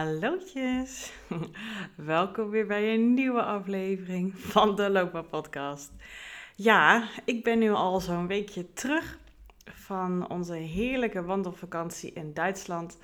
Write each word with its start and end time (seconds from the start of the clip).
Hallootjes! 0.00 1.12
Welkom 1.94 2.50
weer 2.50 2.66
bij 2.66 2.94
een 2.94 3.14
nieuwe 3.14 3.42
aflevering 3.42 4.38
van 4.38 4.76
de 4.76 4.90
Loopbaan 4.90 5.28
Podcast. 5.28 5.92
Ja, 6.56 7.08
ik 7.24 7.44
ben 7.44 7.58
nu 7.58 7.70
al 7.70 8.00
zo'n 8.00 8.26
weekje 8.26 8.72
terug 8.72 9.18
van 9.64 10.30
onze 10.30 10.54
heerlijke 10.54 11.22
wandelvakantie 11.22 12.12
in 12.12 12.34
Duitsland. 12.34 12.98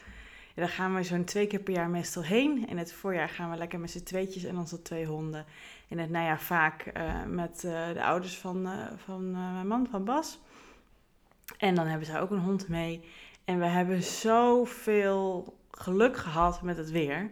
Daar 0.54 0.68
gaan 0.68 0.94
we 0.94 1.02
zo'n 1.02 1.24
twee 1.24 1.46
keer 1.46 1.60
per 1.60 1.74
jaar 1.74 1.88
meestal 1.88 2.22
heen. 2.22 2.68
In 2.68 2.78
het 2.78 2.92
voorjaar 2.92 3.28
gaan 3.28 3.50
we 3.50 3.56
lekker 3.56 3.80
met 3.80 3.90
z'n 3.90 4.02
tweetjes 4.02 4.44
en 4.44 4.58
onze 4.58 4.82
twee 4.82 5.06
honden. 5.06 5.44
In 5.88 5.98
het 5.98 6.10
najaar 6.10 6.40
vaak 6.40 6.92
uh, 6.96 7.24
met 7.24 7.62
uh, 7.64 7.92
de 7.92 8.04
ouders 8.04 8.38
van, 8.38 8.66
uh, 8.66 8.72
van 8.96 9.30
mijn 9.30 9.66
man, 9.66 9.86
van 9.90 10.04
Bas. 10.04 10.38
En 11.58 11.74
dan 11.74 11.86
hebben 11.86 12.06
ze 12.06 12.18
ook 12.18 12.30
een 12.30 12.38
hond 12.38 12.68
mee. 12.68 13.00
En 13.44 13.58
we 13.58 13.66
hebben 13.66 14.02
zoveel 14.02 15.54
geluk 15.76 16.16
gehad 16.16 16.62
met 16.62 16.76
het 16.76 16.90
weer. 16.90 17.30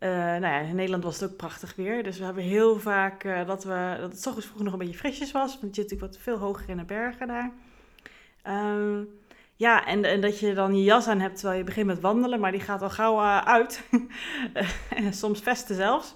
Uh, 0.00 0.08
nou 0.10 0.40
ja, 0.40 0.58
in 0.58 0.74
Nederland 0.74 1.04
was 1.04 1.20
het 1.20 1.30
ook 1.30 1.36
prachtig 1.36 1.74
weer. 1.76 2.02
Dus 2.02 2.18
we 2.18 2.24
hebben 2.24 2.42
heel 2.42 2.80
vaak 2.80 3.24
uh, 3.24 3.46
dat, 3.46 3.64
we, 3.64 3.96
dat 4.00 4.12
het 4.12 4.26
ochtends 4.26 4.46
vroeg 4.46 4.62
nog 4.62 4.72
een 4.72 4.78
beetje 4.78 4.98
frisjes 4.98 5.32
was. 5.32 5.60
Want 5.60 5.76
je 5.76 5.82
zit 5.82 5.90
natuurlijk 5.90 6.12
wat 6.12 6.22
veel 6.22 6.38
hoger 6.38 6.68
in 6.68 6.76
de 6.76 6.84
bergen 6.84 7.26
daar. 7.26 7.50
Um, 8.46 9.08
ja, 9.56 9.86
en, 9.86 10.04
en 10.04 10.20
dat 10.20 10.38
je 10.38 10.54
dan 10.54 10.76
je 10.76 10.84
jas 10.84 11.06
aan 11.06 11.20
hebt 11.20 11.36
terwijl 11.36 11.58
je 11.58 11.64
begint 11.64 11.86
met 11.86 12.00
wandelen. 12.00 12.40
Maar 12.40 12.52
die 12.52 12.60
gaat 12.60 12.82
al 12.82 12.90
gauw 12.90 13.20
uh, 13.20 13.38
uit. 13.38 13.82
soms 15.10 15.40
vesten 15.40 15.74
zelfs. 15.74 16.14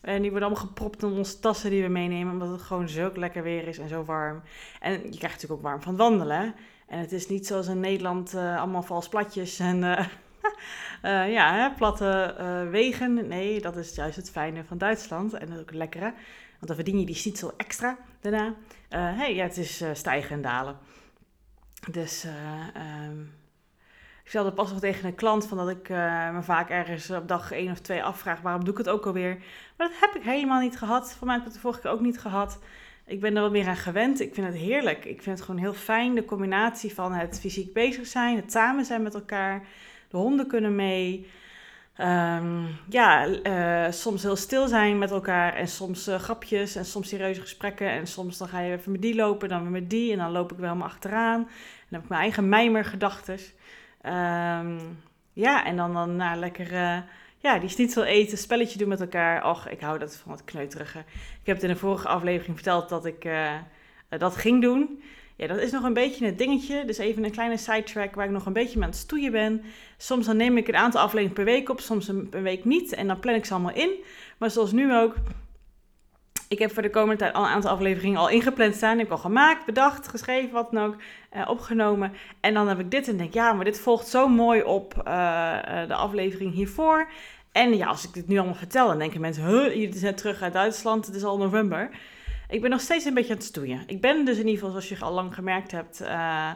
En 0.00 0.22
die 0.22 0.30
worden 0.30 0.48
allemaal 0.48 0.66
gepropt 0.66 1.02
in 1.02 1.12
onze 1.12 1.38
tassen 1.38 1.70
die 1.70 1.82
we 1.82 1.88
meenemen. 1.88 2.32
Omdat 2.32 2.50
het 2.50 2.62
gewoon 2.62 2.88
zo 2.88 3.10
lekker 3.14 3.42
weer 3.42 3.68
is 3.68 3.78
en 3.78 3.88
zo 3.88 4.04
warm. 4.04 4.42
En 4.80 4.92
je 4.92 4.98
krijgt 4.98 5.22
natuurlijk 5.22 5.52
ook 5.52 5.62
warm 5.62 5.82
van 5.82 5.96
wandelen. 5.96 6.54
En 6.86 6.98
het 6.98 7.12
is 7.12 7.28
niet 7.28 7.46
zoals 7.46 7.66
in 7.66 7.80
Nederland 7.80 8.34
allemaal 8.34 8.82
vals 8.82 9.08
platjes 9.08 9.58
en... 9.58 9.82
Uh, 11.04 11.32
ja, 11.32 11.54
hè, 11.54 11.70
platte 11.70 12.34
uh, 12.40 12.70
wegen. 12.70 13.28
Nee, 13.28 13.60
dat 13.60 13.76
is 13.76 13.94
juist 13.94 14.16
het 14.16 14.30
fijne 14.30 14.64
van 14.64 14.78
Duitsland. 14.78 15.32
En 15.32 15.46
dat 15.46 15.54
is 15.54 15.60
ook 15.60 15.68
het 15.68 15.78
lekkere. 15.78 16.12
Want 16.58 16.66
dan 16.66 16.74
verdien 16.74 16.98
je 16.98 17.06
die 17.06 17.14
schnitzel 17.14 17.52
extra 17.56 17.98
daarna. 18.20 18.46
Uh, 18.46 18.54
hey, 18.90 19.34
ja, 19.34 19.42
het 19.42 19.56
is 19.56 19.84
stijgen 19.92 20.36
en 20.36 20.42
dalen. 20.42 20.76
Dus 21.90 22.24
um, 23.04 23.32
ik 24.22 24.30
stelde 24.30 24.52
pas 24.52 24.70
nog 24.70 24.80
tegen 24.80 25.06
een 25.06 25.14
klant 25.14 25.46
van 25.46 25.56
dat 25.56 25.68
ik 25.68 25.88
me 26.32 26.42
vaak 26.42 26.70
ergens 26.70 27.10
op 27.10 27.28
dag 27.28 27.50
één 27.50 27.70
of 27.70 27.78
twee 27.78 28.02
afvraag... 28.02 28.40
waarom 28.40 28.64
doe 28.64 28.72
ik 28.72 28.78
het 28.78 28.88
ook 28.88 29.06
alweer? 29.06 29.36
Maar 29.76 29.88
dat 29.88 30.00
heb 30.00 30.14
ik 30.14 30.22
helemaal 30.22 30.60
niet 30.60 30.78
gehad. 30.78 31.14
Voor 31.14 31.26
mij 31.26 31.36
heb 31.36 31.46
ik 31.46 31.52
het 31.52 31.62
de 31.62 31.66
vorige 31.68 31.80
keer 31.80 31.90
ook 31.90 32.00
niet 32.00 32.20
gehad. 32.20 32.58
Ik 33.06 33.20
ben 33.20 33.36
er 33.36 33.42
wat 33.42 33.50
meer 33.50 33.68
aan 33.68 33.76
gewend. 33.76 34.20
Ik 34.20 34.34
vind 34.34 34.46
het 34.46 34.56
heerlijk. 34.56 35.04
Ik 35.04 35.22
vind 35.22 35.38
het 35.38 35.46
gewoon 35.46 35.60
heel 35.60 35.74
fijn. 35.74 36.14
De 36.14 36.24
combinatie 36.24 36.94
van 36.94 37.12
het 37.12 37.40
fysiek 37.40 37.72
bezig 37.72 38.06
zijn, 38.06 38.36
het 38.36 38.52
samen 38.52 38.84
zijn 38.84 39.02
met 39.02 39.14
elkaar... 39.14 39.62
De 40.14 40.20
honden 40.20 40.46
kunnen 40.46 40.74
mee. 40.74 41.30
Um, 42.00 42.66
ja, 42.88 43.26
uh, 43.26 43.90
soms 43.90 44.22
heel 44.22 44.36
stil 44.36 44.68
zijn 44.68 44.98
met 44.98 45.10
elkaar 45.10 45.54
en 45.54 45.68
soms 45.68 46.08
uh, 46.08 46.14
grapjes 46.14 46.76
en 46.76 46.84
soms 46.84 47.08
serieuze 47.08 47.40
gesprekken. 47.40 47.90
En 47.90 48.06
soms 48.06 48.38
dan 48.38 48.48
ga 48.48 48.60
je 48.60 48.72
even 48.72 48.92
met 48.92 49.02
die 49.02 49.14
lopen, 49.14 49.48
dan 49.48 49.62
weer 49.62 49.70
met 49.70 49.90
die 49.90 50.12
en 50.12 50.18
dan 50.18 50.30
loop 50.30 50.52
ik 50.52 50.58
wel 50.58 50.66
helemaal 50.66 50.88
achteraan. 50.88 51.40
En 51.40 51.46
dan 51.88 51.88
heb 51.88 52.02
ik 52.02 52.08
mijn 52.08 52.20
eigen 52.20 52.48
mijmergedachten. 52.48 53.38
Um, 54.02 54.98
ja, 55.32 55.64
en 55.64 55.76
dan, 55.76 55.92
dan 55.92 56.16
nou, 56.16 56.38
lekker 56.38 56.72
uh, 56.72 56.98
ja, 57.38 57.58
die 57.58 57.68
schnitzel 57.68 58.04
eten, 58.04 58.38
spelletje 58.38 58.78
doen 58.78 58.88
met 58.88 59.00
elkaar. 59.00 59.48
Och, 59.48 59.68
ik 59.68 59.80
hou 59.80 59.98
dat 59.98 60.16
van 60.16 60.32
het 60.32 60.44
kneuterige. 60.44 60.98
Ik 61.40 61.46
heb 61.46 61.54
het 61.56 61.64
in 61.64 61.70
de 61.72 61.76
vorige 61.76 62.08
aflevering 62.08 62.54
verteld 62.56 62.88
dat 62.88 63.06
ik 63.06 63.28
dat 64.08 64.36
ging 64.36 64.62
doen. 64.62 65.02
Ja, 65.36 65.46
dat 65.46 65.58
is 65.58 65.70
nog 65.70 65.82
een 65.82 65.92
beetje 65.92 66.26
het 66.26 66.38
dingetje. 66.38 66.84
Dus 66.84 66.98
even 66.98 67.24
een 67.24 67.30
kleine 67.30 67.56
sidetrack 67.56 68.14
waar 68.14 68.24
ik 68.24 68.30
nog 68.30 68.46
een 68.46 68.52
beetje 68.52 68.74
mee 68.74 68.84
aan 68.84 68.90
het 68.90 69.00
stoeien 69.00 69.32
ben. 69.32 69.62
Soms 69.96 70.26
dan 70.26 70.36
neem 70.36 70.56
ik 70.56 70.68
een 70.68 70.76
aantal 70.76 71.00
afleveringen 71.00 71.34
per 71.34 71.44
week 71.44 71.68
op, 71.68 71.80
soms 71.80 72.08
een, 72.08 72.30
week 72.30 72.64
niet. 72.64 72.92
En 72.94 73.06
dan 73.06 73.20
plan 73.20 73.34
ik 73.34 73.44
ze 73.44 73.52
allemaal 73.52 73.74
in. 73.74 73.90
Maar 74.38 74.50
zoals 74.50 74.72
nu 74.72 74.96
ook. 74.96 75.14
Ik 76.48 76.58
heb 76.58 76.72
voor 76.72 76.82
de 76.82 76.90
komende 76.90 77.16
tijd 77.16 77.34
al 77.34 77.44
een 77.44 77.50
aantal 77.50 77.70
afleveringen 77.70 78.20
al 78.20 78.28
ingepland 78.28 78.74
staan. 78.74 78.94
Ik 78.94 79.00
heb 79.00 79.10
al 79.10 79.18
gemaakt, 79.18 79.66
bedacht, 79.66 80.08
geschreven, 80.08 80.52
wat 80.52 80.70
dan 80.70 80.84
ook, 80.84 80.96
uh, 81.36 81.48
opgenomen. 81.48 82.12
En 82.40 82.54
dan 82.54 82.68
heb 82.68 82.78
ik 82.78 82.90
dit 82.90 83.08
en 83.08 83.16
denk, 83.16 83.32
ja, 83.32 83.52
maar 83.52 83.64
dit 83.64 83.80
volgt 83.80 84.08
zo 84.08 84.28
mooi 84.28 84.62
op 84.62 84.94
uh, 85.06 85.12
uh, 85.68 85.88
de 85.88 85.94
aflevering 85.94 86.52
hiervoor. 86.52 87.08
En 87.52 87.76
ja, 87.76 87.86
als 87.86 88.04
ik 88.04 88.14
dit 88.14 88.28
nu 88.28 88.36
allemaal 88.36 88.54
vertel, 88.54 88.86
dan 88.86 88.98
denken 88.98 89.20
mensen, 89.20 89.44
huh, 89.44 89.74
je 89.74 89.98
bent 90.00 90.16
terug 90.16 90.42
uit 90.42 90.52
Duitsland, 90.52 91.06
het 91.06 91.14
is 91.14 91.24
al 91.24 91.38
november. 91.38 91.90
Ik 92.54 92.60
ben 92.60 92.70
nog 92.70 92.80
steeds 92.80 93.04
een 93.04 93.14
beetje 93.14 93.32
aan 93.32 93.38
het 93.38 93.46
stoeien. 93.46 93.82
Ik 93.86 94.00
ben 94.00 94.24
dus 94.24 94.38
in 94.38 94.46
ieder 94.46 94.54
geval, 94.54 94.70
zoals 94.70 94.88
je 94.88 95.04
al 95.04 95.12
lang 95.12 95.34
gemerkt 95.34 95.70
hebt, 95.70 96.02
uh, 96.02 96.50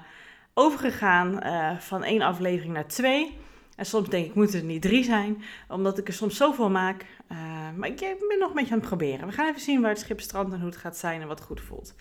overgegaan 0.55 1.41
uh, 1.47 1.79
van 1.79 2.05
één 2.05 2.23
aflevering 2.23 2.75
naar 2.75 2.87
twee. 2.87 3.37
En 3.77 3.87
soms 3.87 4.09
denk 4.09 4.27
ik, 4.27 4.35
moeten 4.35 4.59
er 4.59 4.65
niet 4.65 4.83
drie 4.83 5.05
zijn, 5.05 5.43
omdat 5.69 5.99
ik 5.99 6.09
er 6.09 6.15
soms 6.15 6.37
zoveel 6.37 6.71
maak. 6.71 7.07
Uh, 7.33 7.39
maar 7.77 7.89
ik 7.89 7.97
ben 8.29 8.39
nog 8.39 8.49
een 8.49 8.55
beetje 8.55 8.73
aan 8.73 8.79
het 8.79 8.89
proberen. 8.89 9.27
We 9.27 9.33
gaan 9.33 9.49
even 9.49 9.61
zien 9.61 9.81
waar 9.81 9.91
het 9.91 9.99
schip 9.99 10.21
strandt 10.21 10.53
en 10.53 10.61
hoe 10.61 10.69
het 10.69 10.79
gaat 10.79 10.97
zijn 10.97 11.21
en 11.21 11.29
wat 11.29 11.41
goed 11.41 11.61
voelt. 11.61 11.95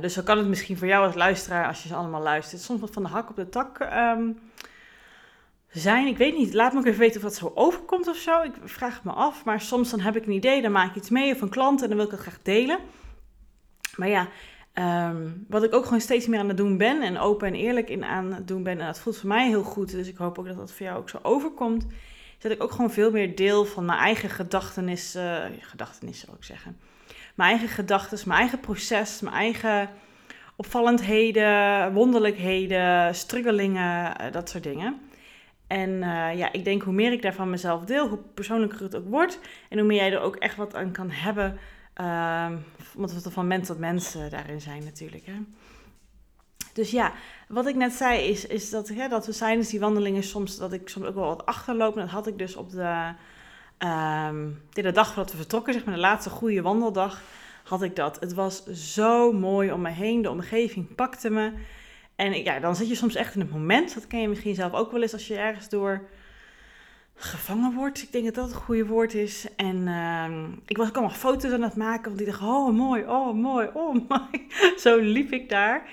dus 0.00 0.12
zo 0.12 0.22
kan 0.22 0.38
het 0.38 0.48
misschien 0.48 0.78
voor 0.78 0.86
jou 0.86 1.06
als 1.06 1.14
luisteraar, 1.14 1.66
als 1.66 1.82
je 1.82 1.88
ze 1.88 1.94
allemaal 1.94 2.22
luistert, 2.22 2.62
soms 2.62 2.80
wat 2.80 2.92
van 2.92 3.02
de 3.02 3.08
hak 3.08 3.30
op 3.30 3.36
de 3.36 3.48
tak 3.48 3.78
um, 3.80 4.38
zijn. 5.70 6.06
Ik 6.06 6.16
weet 6.16 6.36
niet, 6.36 6.54
laat 6.54 6.72
me 6.72 6.78
ook 6.78 6.86
even 6.86 6.98
weten 6.98 7.16
of 7.16 7.22
dat 7.22 7.34
zo 7.34 7.52
overkomt 7.54 8.08
of 8.08 8.16
zo. 8.16 8.42
Ik 8.42 8.52
vraag 8.64 8.94
het 8.94 9.04
me 9.04 9.12
af, 9.12 9.44
maar 9.44 9.60
soms 9.60 9.90
dan 9.90 10.00
heb 10.00 10.16
ik 10.16 10.26
een 10.26 10.32
idee, 10.32 10.62
dan 10.62 10.72
maak 10.72 10.90
ik 10.90 10.96
iets 10.96 11.10
mee 11.10 11.34
of 11.34 11.40
een 11.40 11.48
klant 11.48 11.82
en 11.82 11.88
dan 11.88 11.96
wil 11.96 12.06
ik 12.06 12.12
het 12.12 12.20
graag 12.20 12.38
delen. 12.42 12.78
Maar 13.96 14.08
ja, 14.08 14.28
um, 15.08 15.46
wat 15.48 15.62
ik 15.62 15.74
ook 15.74 15.84
gewoon 15.84 16.00
steeds 16.00 16.26
meer 16.26 16.40
aan 16.40 16.48
het 16.48 16.56
doen 16.56 16.76
ben 16.76 17.02
en 17.02 17.18
open 17.18 17.48
en 17.48 17.54
eerlijk 17.54 17.88
in 17.88 18.04
aan 18.04 18.32
het 18.32 18.48
doen 18.48 18.62
ben, 18.62 18.80
en 18.80 18.86
dat 18.86 18.98
voelt 18.98 19.16
voor 19.16 19.28
mij 19.28 19.48
heel 19.48 19.62
goed, 19.62 19.90
dus 19.90 20.08
ik 20.08 20.16
hoop 20.16 20.38
ook 20.38 20.46
dat 20.46 20.56
dat 20.56 20.72
voor 20.72 20.86
jou 20.86 20.98
ook 20.98 21.08
zo 21.08 21.18
overkomt, 21.22 21.86
is 22.36 22.42
dat 22.42 22.52
ik 22.52 22.62
ook 22.62 22.70
gewoon 22.70 22.90
veel 22.90 23.10
meer 23.10 23.36
deel 23.36 23.64
van 23.64 23.84
mijn 23.84 23.98
eigen 23.98 24.28
gedachtenis, 24.28 25.16
uh, 25.16 25.44
gedachtenis 25.60 26.20
zou 26.20 26.36
ik 26.36 26.44
zeggen. 26.44 26.78
Mijn 27.34 27.50
eigen 27.50 27.68
gedachten, 27.68 28.18
mijn 28.24 28.40
eigen 28.40 28.60
proces, 28.60 29.20
mijn 29.20 29.34
eigen 29.34 29.88
opvallendheden, 30.56 31.92
wonderlijkheden, 31.92 33.14
struggelingen, 33.14 34.14
uh, 34.20 34.32
dat 34.32 34.48
soort 34.48 34.62
dingen. 34.62 35.00
En 35.70 35.90
uh, 35.90 36.38
ja, 36.38 36.52
ik 36.52 36.64
denk 36.64 36.82
hoe 36.82 36.92
meer 36.92 37.12
ik 37.12 37.22
daarvan 37.22 37.50
mezelf 37.50 37.84
deel, 37.84 38.08
hoe 38.08 38.18
persoonlijker 38.34 38.82
het 38.82 38.96
ook 38.96 39.08
wordt. 39.08 39.38
En 39.68 39.78
hoe 39.78 39.86
meer 39.86 39.96
jij 39.96 40.12
er 40.12 40.20
ook 40.20 40.36
echt 40.36 40.56
wat 40.56 40.74
aan 40.74 40.92
kan 40.92 41.10
hebben. 41.10 41.58
Uh, 42.00 42.50
omdat 42.96 43.22
we 43.22 43.30
van 43.30 43.46
mens 43.46 43.66
tot 43.66 43.78
mens 43.78 44.16
uh, 44.16 44.30
daarin 44.30 44.60
zijn 44.60 44.84
natuurlijk. 44.84 45.26
Hè. 45.26 45.32
Dus 46.72 46.90
ja, 46.90 47.12
wat 47.48 47.66
ik 47.66 47.74
net 47.74 47.92
zei 47.92 48.20
is, 48.20 48.46
is 48.46 48.70
dat, 48.70 48.88
hè, 48.88 49.08
dat 49.08 49.26
we 49.26 49.32
tijdens 49.32 49.68
die 49.68 49.80
wandelingen 49.80 50.22
soms, 50.22 50.56
dat 50.56 50.72
ik 50.72 50.88
soms 50.88 51.06
ook 51.06 51.14
wel 51.14 51.26
wat 51.26 51.46
achterloop. 51.46 51.94
En 51.94 52.00
dat 52.00 52.10
had 52.10 52.26
ik 52.26 52.38
dus 52.38 52.56
op 52.56 52.70
de, 52.70 53.12
um, 54.28 54.62
de 54.72 54.92
dag 54.92 55.06
voordat 55.06 55.30
we 55.30 55.36
vertrokken, 55.36 55.72
zeg 55.72 55.84
maar 55.84 55.94
de 55.94 56.00
laatste 56.00 56.30
goede 56.30 56.62
wandeldag, 56.62 57.22
had 57.64 57.82
ik 57.82 57.96
dat. 57.96 58.20
Het 58.20 58.34
was 58.34 58.66
zo 58.66 59.32
mooi 59.32 59.72
om 59.72 59.80
me 59.80 59.90
heen, 59.90 60.22
de 60.22 60.30
omgeving 60.30 60.94
pakte 60.94 61.30
me. 61.30 61.52
En 62.20 62.42
ja, 62.42 62.58
dan 62.58 62.76
zit 62.76 62.88
je 62.88 62.94
soms 62.94 63.14
echt 63.14 63.34
in 63.34 63.40
het 63.40 63.50
moment. 63.50 63.94
Dat 63.94 64.06
ken 64.06 64.20
je 64.20 64.28
misschien 64.28 64.54
zelf 64.54 64.72
ook 64.72 64.92
wel 64.92 65.02
eens 65.02 65.12
als 65.12 65.26
je 65.26 65.36
ergens 65.36 65.68
door 65.68 66.08
gevangen 67.14 67.74
wordt. 67.74 68.02
Ik 68.02 68.12
denk 68.12 68.24
dat 68.24 68.34
dat 68.34 68.44
het 68.44 68.54
goede 68.54 68.86
woord 68.86 69.14
is. 69.14 69.46
En 69.56 69.76
uh, 69.76 70.48
ik 70.66 70.76
was 70.76 70.88
ook 70.88 70.96
allemaal 70.96 71.14
foto's 71.14 71.52
aan 71.52 71.62
het 71.62 71.76
maken. 71.76 72.08
Want 72.08 72.20
ik 72.20 72.26
dacht, 72.26 72.42
oh 72.42 72.76
mooi, 72.76 73.04
oh 73.04 73.34
mooi, 73.34 73.68
oh 73.74 73.94
mooi. 74.08 74.46
Zo 74.76 74.98
liep 74.98 75.32
ik 75.32 75.48
daar. 75.48 75.88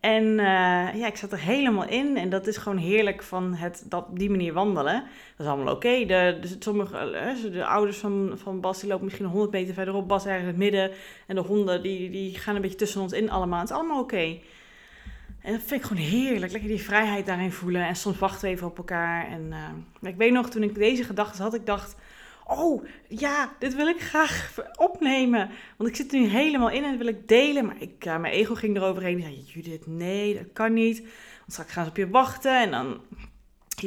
En 0.00 0.24
uh, 0.24 0.94
ja, 0.94 1.06
ik 1.06 1.16
zat 1.16 1.32
er 1.32 1.38
helemaal 1.38 1.88
in. 1.88 2.16
En 2.16 2.28
dat 2.28 2.46
is 2.46 2.56
gewoon 2.56 2.78
heerlijk 2.78 3.22
van 3.22 3.54
het 3.54 3.84
dat, 3.88 4.06
die 4.10 4.30
manier 4.30 4.52
wandelen. 4.52 5.04
Dat 5.36 5.46
is 5.46 5.52
allemaal 5.52 5.74
oké. 5.74 6.04
De, 6.06 6.38
de, 6.40 6.56
sommige, 6.58 7.34
uh, 7.46 7.52
de 7.52 7.66
ouders 7.66 7.98
van, 7.98 8.32
van 8.34 8.60
Bas 8.60 8.80
die 8.80 8.88
lopen 8.88 9.04
misschien 9.04 9.26
100 9.26 9.52
meter 9.52 9.74
verderop. 9.74 10.08
Bas 10.08 10.26
ergens 10.26 10.42
in 10.42 10.48
het 10.48 10.56
midden. 10.56 10.90
En 11.26 11.34
de 11.34 11.42
honden 11.42 11.82
die, 11.82 12.10
die 12.10 12.38
gaan 12.38 12.54
een 12.54 12.62
beetje 12.62 12.76
tussen 12.76 13.00
ons 13.00 13.12
in 13.12 13.30
allemaal. 13.30 13.60
Het 13.60 13.70
is 13.70 13.76
allemaal 13.76 14.00
oké. 14.00 14.38
En 15.42 15.52
dat 15.52 15.60
vind 15.60 15.80
ik 15.80 15.86
gewoon 15.86 16.02
heerlijk. 16.02 16.52
Lekker 16.52 16.70
die 16.70 16.82
vrijheid 16.82 17.26
daarin 17.26 17.52
voelen. 17.52 17.86
En 17.86 17.96
soms 17.96 18.18
wachten 18.18 18.40
we 18.40 18.54
even 18.54 18.66
op 18.66 18.78
elkaar. 18.78 19.28
En 19.28 19.48
uh, 20.02 20.08
ik 20.10 20.16
weet 20.16 20.32
nog, 20.32 20.50
toen 20.50 20.62
ik 20.62 20.74
deze 20.74 21.04
gedachten 21.04 21.42
had, 21.42 21.54
ik 21.54 21.66
dacht... 21.66 21.96
Oh, 22.46 22.84
ja, 23.08 23.52
dit 23.58 23.74
wil 23.74 23.86
ik 23.86 24.00
graag 24.00 24.54
opnemen. 24.76 25.50
Want 25.76 25.90
ik 25.90 25.96
zit 25.96 26.12
nu 26.12 26.26
helemaal 26.26 26.70
in 26.70 26.84
en 26.84 26.98
wil 26.98 27.06
ik 27.06 27.28
delen. 27.28 27.66
Maar 27.66 27.76
ik, 27.78 28.04
uh, 28.06 28.18
mijn 28.18 28.32
ego 28.32 28.54
ging 28.54 28.76
eroverheen. 28.76 29.16
Die 29.16 29.24
zei, 29.24 29.42
Judith, 29.46 29.86
nee, 29.86 30.34
dat 30.34 30.52
kan 30.52 30.72
niet. 30.72 30.98
Want 31.00 31.52
straks 31.52 31.72
gaan 31.72 31.84
ze 31.84 31.90
op 31.90 31.96
je 31.96 32.08
wachten. 32.08 32.60
En 32.60 32.70
dan 32.70 33.00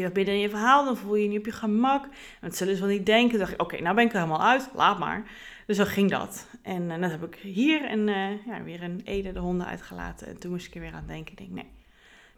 je 0.01 0.07
dat 0.07 0.13
binnen 0.13 0.33
in 0.33 0.39
je 0.39 0.49
verhaal. 0.49 0.85
Dan 0.85 0.97
voel 0.97 1.15
je 1.15 1.23
je 1.23 1.29
niet 1.29 1.39
op 1.39 1.45
je 1.45 1.51
gemak. 1.51 2.07
Dat 2.41 2.55
zullen 2.55 2.75
ze 2.75 2.81
wel 2.81 2.89
niet 2.89 3.05
denken. 3.05 3.39
Dacht 3.39 3.51
ik, 3.51 3.61
oké, 3.61 3.81
nou 3.81 3.95
ben 3.95 4.05
ik 4.05 4.11
er 4.11 4.17
helemaal 4.17 4.43
uit. 4.43 4.69
Laat 4.73 4.99
maar. 4.99 5.23
Dus 5.65 5.77
zo 5.77 5.83
ging 5.85 6.09
dat. 6.09 6.47
En 6.61 6.81
uh, 6.81 7.09
heb 7.09 7.23
ik 7.23 7.35
hier 7.35 7.85
en, 7.85 8.07
uh, 8.07 8.45
ja, 8.45 8.63
weer 8.63 8.83
een 8.83 9.01
Ede 9.03 9.31
de 9.31 9.39
honden 9.39 9.67
uitgelaten. 9.67 10.27
En 10.27 10.39
toen 10.39 10.51
moest 10.51 10.67
ik 10.67 10.75
er 10.75 10.81
weer 10.81 10.93
aan 10.93 11.07
denken. 11.07 11.31
Ik 11.31 11.37
denk, 11.37 11.51
nee, 11.51 11.71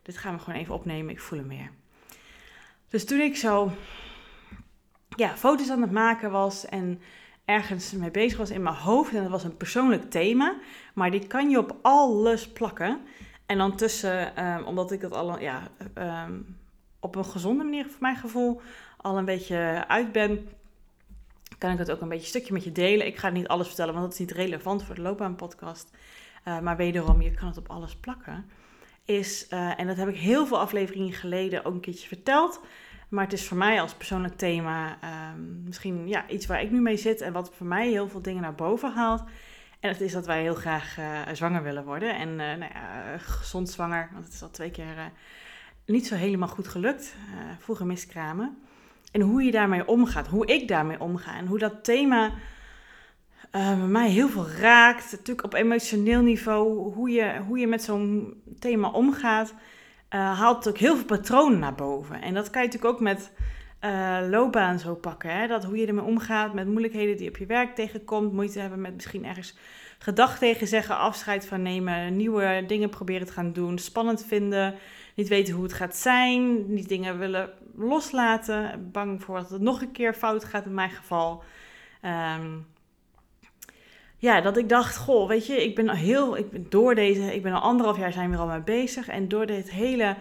dit 0.02 0.18
gaan 0.18 0.34
we 0.34 0.40
gewoon 0.40 0.60
even 0.60 0.74
opnemen. 0.74 1.12
Ik 1.12 1.20
voel 1.20 1.40
hem 1.40 1.48
meer. 1.48 1.72
Dus 2.90 3.06
toen 3.06 3.20
ik 3.20 3.36
zo 3.36 3.72
ja, 5.10 5.38
foto's 5.38 5.70
aan 5.70 5.82
het 5.82 5.92
maken 5.92 6.32
was 6.32 6.66
en 6.66 7.02
ergens 7.46 7.92
mee 7.92 8.12
bezig 8.12 8.38
was 8.38 8.50
in 8.50 8.64
mijn 8.64 8.76
hoofd. 8.76 9.14
En 9.14 9.22
dat 9.22 9.32
was 9.32 9.44
een 9.44 9.58
persoonlijk 9.58 10.10
thema. 10.12 10.56
Maar 10.94 11.12
die 11.12 11.28
kan 11.28 11.50
je 11.50 11.58
op 11.58 11.76
alles 11.82 12.48
plakken. 12.48 13.00
En 13.46 13.58
dan 13.58 13.76
tussen, 13.76 14.46
um, 14.46 14.64
omdat 14.64 14.92
ik 14.92 15.02
dat 15.02 15.12
al 15.12 15.40
ja, 15.40 15.68
um, 16.26 16.58
op 17.00 17.16
een 17.16 17.26
gezonde 17.26 17.64
manier 17.64 17.86
voor 17.86 18.02
mijn 18.02 18.16
gevoel 18.16 18.62
al 18.98 19.18
een 19.18 19.26
beetje 19.26 19.84
uit 19.88 20.12
ben, 20.12 20.50
kan 21.58 21.72
ik 21.72 21.78
het 21.78 21.92
ook 21.92 22.02
een 22.02 22.10
beetje 22.10 22.28
stukje 22.28 22.54
met 22.54 22.64
je 22.64 22.72
delen. 22.72 23.08
Ik 23.08 23.18
ga 23.18 23.30
niet 23.30 23.48
alles 23.48 23.68
vertellen, 23.68 23.94
want 23.94 24.06
dat 24.06 24.14
is 24.14 24.20
niet 24.20 24.32
relevant 24.32 24.84
voor 24.84 24.96
de 24.96 25.02
loopbaanpodcast. 25.02 25.92
Uh, 26.48 26.60
maar 26.60 26.78
wederom, 26.78 27.22
je 27.22 27.32
kan 27.32 27.48
het 27.48 27.58
op 27.58 27.70
alles 27.70 27.96
plakken. 27.96 28.46
Is, 29.06 29.48
uh, 29.50 29.80
en 29.80 29.88
dat 29.88 29.98
heb 29.98 30.08
ik 30.08 30.18
heel 30.18 30.48
veel 30.48 30.60
afleveringen 30.60 31.14
geleden 31.14 31.66
ook 31.66 31.74
een 31.74 31.80
keertje 31.80 32.08
verteld. 32.08 32.62
Maar 33.10 33.24
het 33.24 33.34
is 33.34 33.48
voor 33.48 33.58
mij 33.58 33.82
als 33.82 33.94
persoonlijk 33.94 34.38
thema 34.38 34.98
um, 35.34 35.62
misschien 35.66 36.08
ja, 36.08 36.28
iets 36.28 36.46
waar 36.46 36.62
ik 36.62 36.72
nu 36.72 36.82
mee 36.82 36.98
zit 36.98 37.22
en 37.22 37.34
wat 37.34 37.52
voor 37.56 37.68
mij 37.68 37.90
heel 37.90 38.10
veel 38.10 38.22
dingen 38.22 38.42
naar 38.42 38.56
boven 38.56 38.94
haalt. 38.94 39.24
En 39.80 39.92
dat 39.92 40.02
is 40.02 40.12
dat 40.12 40.26
wij 40.26 40.42
heel 40.42 40.56
graag 40.56 40.98
uh, 40.98 41.22
zwanger 41.34 41.64
willen 41.64 41.86
worden. 41.86 42.18
En 42.18 42.36
nou 42.36 42.60
ja, 42.60 43.18
gezond 43.18 43.70
zwanger, 43.70 44.10
want 44.14 44.26
het 44.26 44.34
is 44.34 44.42
al 44.42 44.50
twee 44.50 44.72
keer 44.72 45.12
niet 45.88 46.08
zo 46.08 46.16
helemaal 46.16 46.48
goed 46.48 46.68
gelukt. 46.68 47.16
vroeger 47.60 47.86
miskramen. 47.86 48.58
En 49.12 49.22
hoe 49.22 49.44
je 49.44 49.52
daarmee 49.52 49.88
omgaat, 49.88 50.28
hoe 50.28 50.46
ik 50.46 50.68
daarmee 50.68 51.00
omga 51.00 51.38
en 51.38 51.46
hoe 51.46 51.60
dat 51.60 51.84
thema 51.84 52.34
mij 53.88 54.10
heel 54.10 54.30
veel 54.30 54.48
raakt. 54.50 55.12
Natuurlijk 55.12 55.44
op 55.44 55.54
emotioneel 55.54 56.22
niveau, 56.22 56.94
hoe 56.94 57.10
je, 57.10 57.42
hoe 57.48 57.58
je 57.58 57.68
met 57.68 57.84
zo'n 57.84 58.34
thema 58.60 58.90
omgaat, 58.90 59.54
haalt 60.10 60.68
ook 60.68 60.78
heel 60.78 60.96
veel 60.96 61.06
patronen 61.06 61.60
naar 61.60 61.76
boven. 61.76 62.22
En 62.22 62.34
dat 62.34 62.50
kan 62.50 62.62
je 62.62 62.68
natuurlijk 62.68 62.94
ook 62.94 63.02
met 63.02 63.32
uh, 63.82 64.18
loopbaan 64.30 64.80
zo 64.80 64.96
pakken. 64.96 65.32
Hè? 65.32 65.48
Dat 65.48 65.64
hoe 65.64 65.78
je 65.78 65.88
ermee 65.88 66.04
omgaat 66.04 66.54
met 66.54 66.68
moeilijkheden 66.68 67.18
die 67.18 67.30
op 67.30 67.38
je 67.38 67.46
werk 67.46 67.76
tegenkomt. 67.76 68.34
Moeite 68.34 68.60
hebben 68.60 68.82
met 68.82 68.94
misschien 68.94 69.26
ergens 69.26 69.58
gedag 70.00 70.38
tegen 70.38 70.68
zeggen, 70.68 70.98
afscheid 70.98 71.46
van 71.46 71.62
nemen. 71.62 72.16
Nieuwe 72.16 72.64
dingen 72.68 72.90
proberen 72.90 73.28
te 73.28 73.34
gaan 73.34 73.54
doen. 73.54 73.78
Spannend 73.78 74.26
vinden. 74.26 74.76
Niet 75.18 75.28
weten 75.28 75.54
hoe 75.54 75.64
het 75.64 75.74
gaat 75.74 75.96
zijn. 75.96 76.74
Niet 76.74 76.90
dingen 76.90 77.20
willen 77.20 77.50
loslaten. 77.76 78.90
Bang 78.92 79.24
voor 79.24 79.38
dat 79.38 79.50
het 79.50 79.62
nog 79.62 79.82
een 79.82 79.92
keer 79.92 80.14
fout 80.14 80.44
gaat 80.44 80.66
in 80.66 80.74
mijn 80.74 80.90
geval. 80.90 81.44
Um, 82.02 82.68
ja, 84.18 84.42
dat 84.42 84.58
ik 84.58 84.70
dacht, 84.70 84.98
goh, 84.98 85.28
weet 85.28 85.48
je, 85.48 85.64
ik 85.64 85.76
ben 85.76 85.90
heel, 85.90 86.38
ik 86.38 86.50
ben 86.52 86.66
door 86.70 86.96
deze, 86.96 87.36
ik 87.36 87.44
ben 87.44 87.54
al 87.54 87.62
anderhalf 87.62 87.98
jaar 87.98 88.12
zijn 88.12 88.30
we 88.30 88.36
er 88.36 88.42
al 88.42 88.48
mee 88.48 88.62
bezig. 88.62 89.08
En 89.08 89.28
door 89.28 89.46
dit 89.46 89.72
hele 89.72 90.16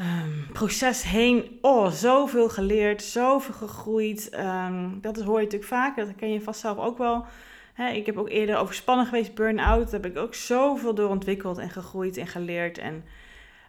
um, 0.00 0.46
proces 0.52 1.02
heen. 1.02 1.58
Oh, 1.60 1.90
zoveel 1.90 2.48
geleerd, 2.48 3.02
zoveel 3.02 3.54
gegroeid. 3.54 4.30
Um, 4.38 4.98
dat 5.00 5.22
hoor 5.22 5.38
je 5.38 5.44
natuurlijk 5.44 5.70
vaak, 5.70 5.96
dat 5.96 6.14
ken 6.16 6.32
je 6.32 6.40
vast 6.40 6.60
zelf 6.60 6.78
ook 6.78 6.98
wel. 6.98 7.24
ik 7.92 8.06
heb 8.06 8.16
ook 8.16 8.28
eerder 8.28 8.56
overspannen 8.56 9.06
geweest, 9.06 9.34
burn-out. 9.34 9.90
Daar 9.90 10.00
heb 10.00 10.10
ik 10.10 10.18
ook 10.18 10.34
zoveel 10.34 10.94
door 10.94 11.08
ontwikkeld 11.08 11.58
en 11.58 11.70
gegroeid 11.70 12.16
en 12.16 12.26
geleerd. 12.26 12.78
En 12.78 13.04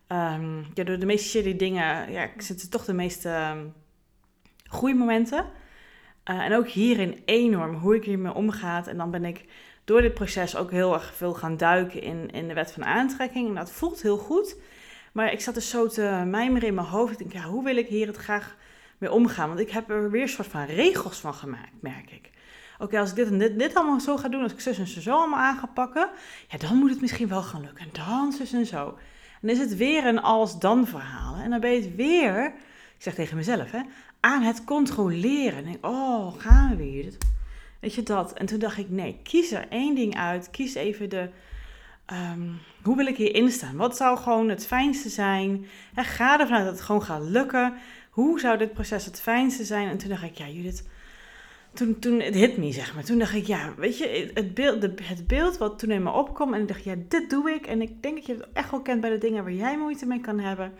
um, 0.07 0.65
ja, 0.73 0.83
door 0.83 0.99
de 0.99 1.05
meeste 1.05 1.29
shitty 1.29 1.55
dingen 1.55 2.11
ja, 2.11 2.29
zitten 2.37 2.69
toch 2.69 2.85
de 2.85 2.93
meeste 2.93 3.49
um, 3.51 3.73
groeimomenten. 4.63 5.45
Uh, 6.29 6.39
en 6.39 6.53
ook 6.53 6.67
hierin 6.67 7.21
enorm 7.25 7.75
hoe 7.75 7.95
ik 7.95 8.03
hiermee 8.03 8.33
omgaat. 8.33 8.87
En 8.87 8.97
dan 8.97 9.11
ben 9.11 9.25
ik 9.25 9.45
door 9.83 10.01
dit 10.01 10.13
proces 10.13 10.55
ook 10.55 10.71
heel 10.71 10.93
erg 10.93 11.13
veel 11.15 11.33
gaan 11.33 11.57
duiken 11.57 12.01
in, 12.01 12.31
in 12.31 12.47
de 12.47 12.53
wet 12.53 12.71
van 12.71 12.85
aantrekking. 12.85 13.47
En 13.47 13.55
dat 13.55 13.71
voelt 13.71 14.01
heel 14.01 14.17
goed. 14.17 14.55
Maar 15.13 15.31
ik 15.31 15.41
zat 15.41 15.53
dus 15.53 15.69
zo 15.69 15.87
te 15.87 16.23
mijmeren 16.25 16.67
in 16.67 16.73
mijn 16.73 16.87
hoofd. 16.87 17.11
Ik 17.11 17.17
denk, 17.17 17.33
ja, 17.33 17.49
hoe 17.49 17.63
wil 17.63 17.77
ik 17.77 17.87
hier 17.87 18.07
het 18.07 18.17
graag 18.17 18.55
mee 18.97 19.11
omgaan? 19.11 19.47
Want 19.47 19.59
ik 19.59 19.69
heb 19.69 19.89
er 19.89 20.11
weer 20.11 20.21
een 20.21 20.29
soort 20.29 20.47
van 20.47 20.65
regels 20.65 21.19
van 21.19 21.33
gemaakt, 21.33 21.81
merk 21.81 22.11
ik. 22.11 22.29
Oké, 22.79 22.99
als 22.99 23.09
ik 23.09 23.15
dit 23.15 23.27
en 23.27 23.37
dit, 23.37 23.59
dit 23.59 23.75
allemaal 23.75 23.99
zo 23.99 24.17
ga 24.17 24.27
doen, 24.27 24.43
als 24.43 24.51
ik 24.51 24.59
zus 24.59 24.77
en 24.77 24.87
zo 24.87 25.11
allemaal 25.11 25.39
aan 25.39 25.57
ga 25.57 25.65
pakken, 25.65 26.09
ja, 26.47 26.57
dan 26.57 26.77
moet 26.77 26.89
het 26.89 27.01
misschien 27.01 27.27
wel 27.27 27.41
gaan 27.41 27.61
lukken. 27.61 27.85
En 27.85 28.05
dan 28.05 28.31
zus 28.31 28.53
en 28.53 28.65
zo. 28.65 28.97
En 29.45 29.51
dan 29.51 29.63
is 29.63 29.69
het 29.69 29.77
weer 29.77 30.05
een 30.05 30.21
als-dan 30.21 30.87
verhaal. 30.87 31.35
En 31.35 31.49
dan 31.49 31.59
ben 31.59 31.71
je 31.71 31.81
het 31.81 31.95
weer, 31.95 32.45
ik 32.95 33.01
zeg 33.01 33.13
tegen 33.13 33.37
mezelf, 33.37 33.71
hè, 33.71 33.81
aan 34.19 34.41
het 34.41 34.63
controleren. 34.63 35.57
En 35.57 35.63
denk, 35.63 35.85
oh, 35.85 36.39
gaan 36.39 36.69
we 36.69 36.75
weer. 36.75 37.13
Weet 37.79 37.93
je 37.93 38.03
dat? 38.03 38.33
En 38.33 38.45
toen 38.45 38.59
dacht 38.59 38.77
ik, 38.77 38.89
nee, 38.89 39.19
kies 39.23 39.51
er 39.51 39.65
één 39.69 39.95
ding 39.95 40.17
uit. 40.17 40.49
Kies 40.49 40.75
even 40.75 41.09
de, 41.09 41.29
Um, 42.13 42.59
hoe 42.83 42.95
wil 42.95 43.05
ik 43.05 43.17
hierin 43.17 43.51
staan? 43.51 43.75
Wat 43.75 43.97
zou 43.97 44.17
gewoon 44.17 44.49
het 44.49 44.65
fijnste 44.65 45.09
zijn? 45.09 45.65
He, 45.93 46.03
ga 46.03 46.39
ervan 46.39 46.55
uit 46.55 46.65
dat 46.65 46.73
het 46.73 46.83
gewoon 46.83 47.03
gaat 47.03 47.23
lukken. 47.23 47.73
Hoe 48.09 48.39
zou 48.39 48.57
dit 48.57 48.73
proces 48.73 49.05
het 49.05 49.21
fijnste 49.21 49.63
zijn? 49.63 49.89
En 49.89 49.97
toen 49.97 50.09
dacht 50.09 50.23
ik, 50.23 50.35
ja 50.35 50.47
Judith, 50.47 50.87
toen, 51.75 51.99
toen 51.99 52.19
het 52.19 52.35
hit 52.35 52.57
me 52.57 52.71
zeg 52.71 52.93
maar. 52.93 53.03
Toen 53.03 53.19
dacht 53.19 53.33
ik, 53.33 53.45
ja, 53.45 53.73
weet 53.77 53.97
je, 53.97 54.31
het 54.33 54.53
beeld, 54.53 54.81
de, 54.81 54.93
het 55.03 55.27
beeld 55.27 55.57
wat 55.57 55.79
toen 55.79 55.91
in 55.91 56.03
me 56.03 56.11
opkwam. 56.11 56.53
En 56.53 56.61
ik 56.61 56.67
dacht, 56.67 56.83
ja, 56.83 56.95
dit 57.07 57.29
doe 57.29 57.51
ik. 57.51 57.65
En 57.67 57.81
ik 57.81 58.01
denk 58.01 58.15
dat 58.15 58.25
je 58.25 58.33
het 58.33 58.47
echt 58.53 58.71
wel 58.71 58.81
kent 58.81 59.01
bij 59.01 59.09
de 59.09 59.17
dingen 59.17 59.43
waar 59.43 59.53
jij 59.53 59.77
moeite 59.77 60.05
mee 60.05 60.21
kan 60.21 60.39
hebben. 60.39 60.73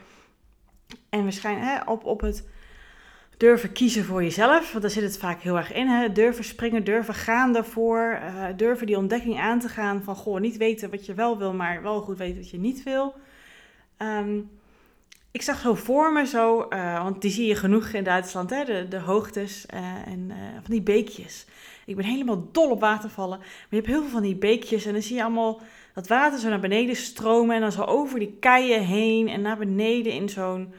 En 1.09 1.23
waarschijnlijk 1.23 1.67
hè, 1.67 1.91
op, 1.91 2.05
op 2.05 2.21
het 2.21 2.47
durven 3.37 3.71
kiezen 3.71 4.03
voor 4.03 4.23
jezelf. 4.23 4.69
Want 4.71 4.81
daar 4.81 4.91
zit 4.91 5.03
het 5.03 5.17
vaak 5.17 5.41
heel 5.41 5.57
erg 5.57 5.73
in. 5.73 5.87
Hè? 5.87 6.11
Durven 6.11 6.43
springen, 6.43 6.83
durven 6.83 7.13
gaan 7.13 7.53
daarvoor. 7.53 8.19
Uh, 8.23 8.45
durven 8.57 8.87
die 8.87 8.97
ontdekking 8.97 9.39
aan 9.39 9.59
te 9.59 9.69
gaan 9.69 10.03
van 10.03 10.15
goh, 10.15 10.39
niet 10.39 10.57
weten 10.57 10.89
wat 10.89 11.05
je 11.05 11.13
wel 11.13 11.37
wil, 11.37 11.53
maar 11.53 11.81
wel 11.81 12.01
goed 12.01 12.17
weten 12.17 12.37
wat 12.37 12.49
je 12.49 12.59
niet 12.59 12.83
wil. 12.83 13.13
Um, 13.97 14.49
ik 15.35 15.41
zag 15.41 15.59
zo 15.59 15.75
voor 15.75 16.13
me 16.13 16.25
zo, 16.25 16.65
uh, 16.69 17.03
want 17.03 17.21
die 17.21 17.31
zie 17.31 17.47
je 17.47 17.55
genoeg 17.55 17.87
in 17.87 18.03
Duitsland, 18.03 18.49
hè? 18.49 18.63
De, 18.63 18.87
de 18.87 18.99
hoogtes 18.99 19.65
uh, 19.73 19.79
en 20.07 20.31
van 20.61 20.71
die 20.71 20.81
beekjes. 20.81 21.45
Ik 21.85 21.95
ben 21.95 22.05
helemaal 22.05 22.47
dol 22.51 22.69
op 22.69 22.79
watervallen. 22.79 23.37
Maar 23.37 23.67
je 23.69 23.75
hebt 23.75 23.87
heel 23.87 24.01
veel 24.01 24.09
van 24.09 24.21
die 24.21 24.35
beekjes 24.35 24.85
en 24.85 24.93
dan 24.93 25.01
zie 25.01 25.15
je 25.15 25.23
allemaal 25.23 25.61
dat 25.93 26.07
water 26.07 26.39
zo 26.39 26.49
naar 26.49 26.59
beneden 26.59 26.95
stromen 26.95 27.55
en 27.55 27.61
dan 27.61 27.71
zo 27.71 27.81
over 27.81 28.19
die 28.19 28.37
keien 28.39 28.83
heen 28.83 29.27
en 29.27 29.41
naar 29.41 29.57
beneden 29.57 30.13
in 30.13 30.29
zo'n 30.29 30.73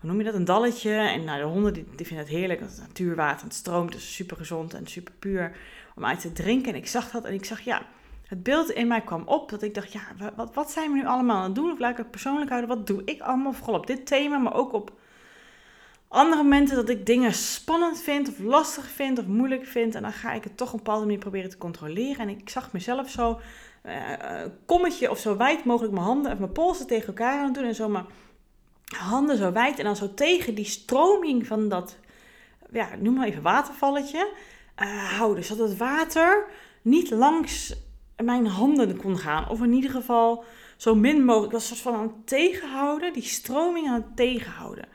hoe 0.00 0.10
noem 0.10 0.18
je 0.18 0.24
dat, 0.24 0.34
een 0.34 0.44
dalletje. 0.44 0.90
En 0.90 1.24
nou, 1.24 1.38
de 1.38 1.44
honden 1.44 1.72
die, 1.72 1.86
vinden 1.96 2.26
het 2.26 2.28
heerlijk, 2.28 2.60
het 2.60 2.78
natuurwater, 2.80 3.44
het 3.44 3.54
stroomt, 3.54 3.92
dus 3.92 4.14
super 4.14 4.36
gezond 4.36 4.74
en 4.74 4.86
super 4.86 5.14
puur 5.18 5.56
om 5.96 6.04
uit 6.04 6.20
te 6.20 6.32
drinken. 6.32 6.72
En 6.72 6.78
ik 6.78 6.86
zag 6.86 7.10
dat 7.10 7.24
en 7.24 7.34
ik 7.34 7.44
zag, 7.44 7.60
ja, 7.60 7.86
het 8.26 8.42
beeld 8.42 8.70
in 8.70 8.86
mij 8.86 9.00
kwam 9.00 9.22
op 9.26 9.50
dat 9.50 9.62
ik 9.62 9.74
dacht, 9.74 9.92
ja, 9.92 10.00
wat, 10.36 10.54
wat 10.54 10.70
zijn 10.70 10.90
we 10.90 10.96
nu 10.96 11.06
allemaal 11.06 11.36
aan 11.36 11.42
het 11.42 11.54
doen? 11.54 11.72
Of 11.72 11.78
laat 11.78 11.90
ik 11.90 11.96
het 11.96 12.10
persoonlijk 12.10 12.50
houden, 12.50 12.76
wat 12.76 12.86
doe 12.86 13.02
ik 13.04 13.20
allemaal? 13.20 13.52
Vooral 13.52 13.74
op 13.74 13.86
dit 13.86 14.06
thema, 14.06 14.38
maar 14.38 14.54
ook 14.54 14.72
op 14.72 14.92
andere 16.08 16.42
momenten 16.42 16.76
dat 16.76 16.88
ik 16.88 17.06
dingen 17.06 17.32
spannend 17.32 18.00
vind 18.00 18.28
of 18.28 18.38
lastig 18.38 18.88
vind 18.88 19.18
of 19.18 19.26
moeilijk 19.26 19.66
vind. 19.66 19.94
En 19.94 20.02
dan 20.02 20.12
ga 20.12 20.32
ik 20.32 20.44
het 20.44 20.56
toch 20.56 20.68
op 20.68 20.72
een 20.72 20.84
bepaalde 20.84 21.04
manier 21.04 21.18
proberen 21.18 21.50
te 21.50 21.58
controleren. 21.58 22.18
En 22.18 22.28
ik 22.28 22.48
zag 22.48 22.72
mezelf 22.72 23.10
zo, 23.10 23.40
uh, 23.86 23.92
kommetje 24.66 25.10
of 25.10 25.18
zo 25.18 25.36
wijd 25.36 25.64
mogelijk 25.64 25.92
mijn 25.92 26.06
handen 26.06 26.32
of 26.32 26.38
mijn 26.38 26.52
polsen 26.52 26.86
tegen 26.86 27.06
elkaar 27.06 27.38
aan 27.38 27.44
het 27.44 27.54
doen. 27.54 27.64
En 27.64 27.74
zo 27.74 27.88
maar 27.88 28.04
handen 28.96 29.36
zo 29.36 29.52
wijd 29.52 29.78
en 29.78 29.84
dan 29.84 29.96
zo 29.96 30.14
tegen 30.14 30.54
die 30.54 30.64
stroming 30.64 31.46
van 31.46 31.68
dat, 31.68 31.96
ja, 32.72 32.88
noem 32.98 33.14
maar 33.14 33.26
even 33.26 33.42
watervalletje, 33.42 34.32
uh, 34.82 35.18
houden. 35.18 35.44
Zodat 35.44 35.68
het 35.68 35.78
water 35.78 36.46
niet 36.82 37.10
langs 37.10 37.74
mijn 38.22 38.46
handen 38.46 38.96
kon 38.96 39.18
gaan. 39.18 39.48
Of 39.48 39.62
in 39.62 39.72
ieder 39.72 39.90
geval 39.90 40.44
zo 40.76 40.94
min 40.94 41.24
mogelijk. 41.24 41.52
Dat 41.52 41.62
soort 41.62 41.80
van 41.80 41.94
aan 41.94 42.02
het 42.02 42.26
tegenhouden, 42.26 43.12
die 43.12 43.22
stroming 43.22 43.88
aan 43.88 43.94
het 43.94 44.16
tegenhouden. 44.16 44.88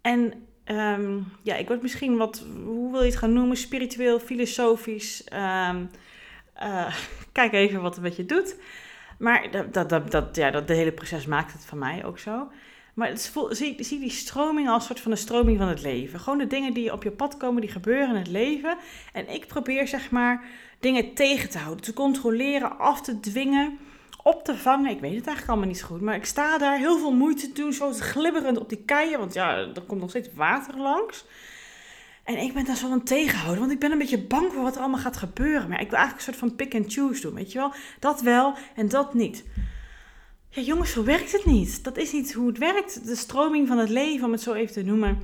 En 0.00 0.32
um, 0.64 1.26
ja, 1.42 1.56
ik 1.56 1.68
word 1.68 1.82
misschien 1.82 2.16
wat, 2.16 2.44
hoe 2.64 2.92
wil 2.92 3.00
je 3.00 3.10
het 3.10 3.18
gaan 3.18 3.32
noemen, 3.32 3.56
spiritueel, 3.56 4.18
filosofisch. 4.20 5.24
Um, 5.68 5.90
uh, 6.62 6.94
kijk 7.32 7.52
even 7.52 7.82
wat 7.82 7.94
het 7.94 8.02
met 8.02 8.16
je 8.16 8.26
doet. 8.26 8.56
Maar 9.18 9.50
dat, 9.50 9.88
dat, 9.88 10.10
dat, 10.10 10.36
ja, 10.36 10.50
dat 10.50 10.66
de 10.66 10.74
hele 10.74 10.92
proces 10.92 11.26
maakt 11.26 11.52
het 11.52 11.64
van 11.64 11.78
mij 11.78 12.04
ook 12.04 12.18
zo. 12.18 12.48
Maar 12.94 13.08
het 13.08 13.32
zie, 13.50 13.84
zie 13.84 14.00
die 14.00 14.10
stroming 14.10 14.68
als 14.68 14.86
soort 14.86 15.00
van 15.00 15.10
de 15.10 15.16
stroming 15.16 15.58
van 15.58 15.68
het 15.68 15.82
leven. 15.82 16.20
Gewoon 16.20 16.38
de 16.38 16.46
dingen 16.46 16.72
die 16.72 16.92
op 16.92 17.02
je 17.02 17.10
pad 17.10 17.36
komen, 17.36 17.60
die 17.60 17.70
gebeuren 17.70 18.08
in 18.08 18.14
het 18.14 18.28
leven. 18.28 18.76
En 19.12 19.28
ik 19.28 19.46
probeer 19.46 19.88
zeg 19.88 20.10
maar 20.10 20.44
dingen 20.80 21.14
tegen 21.14 21.50
te 21.50 21.58
houden, 21.58 21.84
te 21.84 21.92
controleren, 21.92 22.78
af 22.78 23.00
te 23.00 23.20
dwingen, 23.20 23.78
op 24.22 24.44
te 24.44 24.56
vangen. 24.56 24.90
Ik 24.90 25.00
weet 25.00 25.14
het 25.14 25.26
eigenlijk 25.26 25.48
allemaal 25.48 25.68
niet 25.68 25.78
zo 25.78 25.86
goed. 25.86 26.00
Maar 26.00 26.14
ik 26.14 26.24
sta 26.24 26.58
daar 26.58 26.78
heel 26.78 26.98
veel 26.98 27.12
moeite 27.12 27.52
te 27.52 27.60
doen, 27.60 27.72
zo 27.72 27.92
glibberend 27.92 28.58
op 28.58 28.68
die 28.68 28.82
keien. 28.84 29.18
Want 29.18 29.34
ja, 29.34 29.56
er 29.56 29.82
komt 29.86 30.00
nog 30.00 30.10
steeds 30.10 30.28
water 30.34 30.76
langs. 30.76 31.24
En 32.24 32.36
ik 32.36 32.54
ben 32.54 32.64
daar 32.64 32.76
zo 32.76 32.90
aan 32.90 33.02
tegenhouden, 33.02 33.60
want 33.60 33.72
ik 33.72 33.78
ben 33.78 33.92
een 33.92 33.98
beetje 33.98 34.22
bang 34.22 34.52
voor 34.52 34.62
wat 34.62 34.74
er 34.74 34.80
allemaal 34.80 35.00
gaat 35.00 35.16
gebeuren. 35.16 35.68
Maar 35.68 35.80
ik 35.80 35.90
wil 35.90 35.98
eigenlijk 35.98 36.26
een 36.26 36.34
soort 36.34 36.50
van 36.50 36.56
pick 36.56 36.74
and 36.74 36.92
choose 36.92 37.20
doen, 37.20 37.34
weet 37.34 37.52
je 37.52 37.58
wel. 37.58 37.72
Dat 37.98 38.20
wel 38.20 38.54
en 38.74 38.88
dat 38.88 39.14
niet. 39.14 39.44
Ja, 40.48 40.62
jongens, 40.62 40.92
zo 40.92 41.04
werkt 41.04 41.32
het 41.32 41.44
niet. 41.44 41.84
Dat 41.84 41.96
is 41.96 42.12
niet 42.12 42.32
hoe 42.32 42.46
het 42.46 42.58
werkt. 42.58 43.06
De 43.06 43.16
stroming 43.16 43.68
van 43.68 43.78
het 43.78 43.88
leven, 43.88 44.26
om 44.26 44.32
het 44.32 44.40
zo 44.40 44.52
even 44.52 44.72
te 44.72 44.82
noemen, 44.82 45.18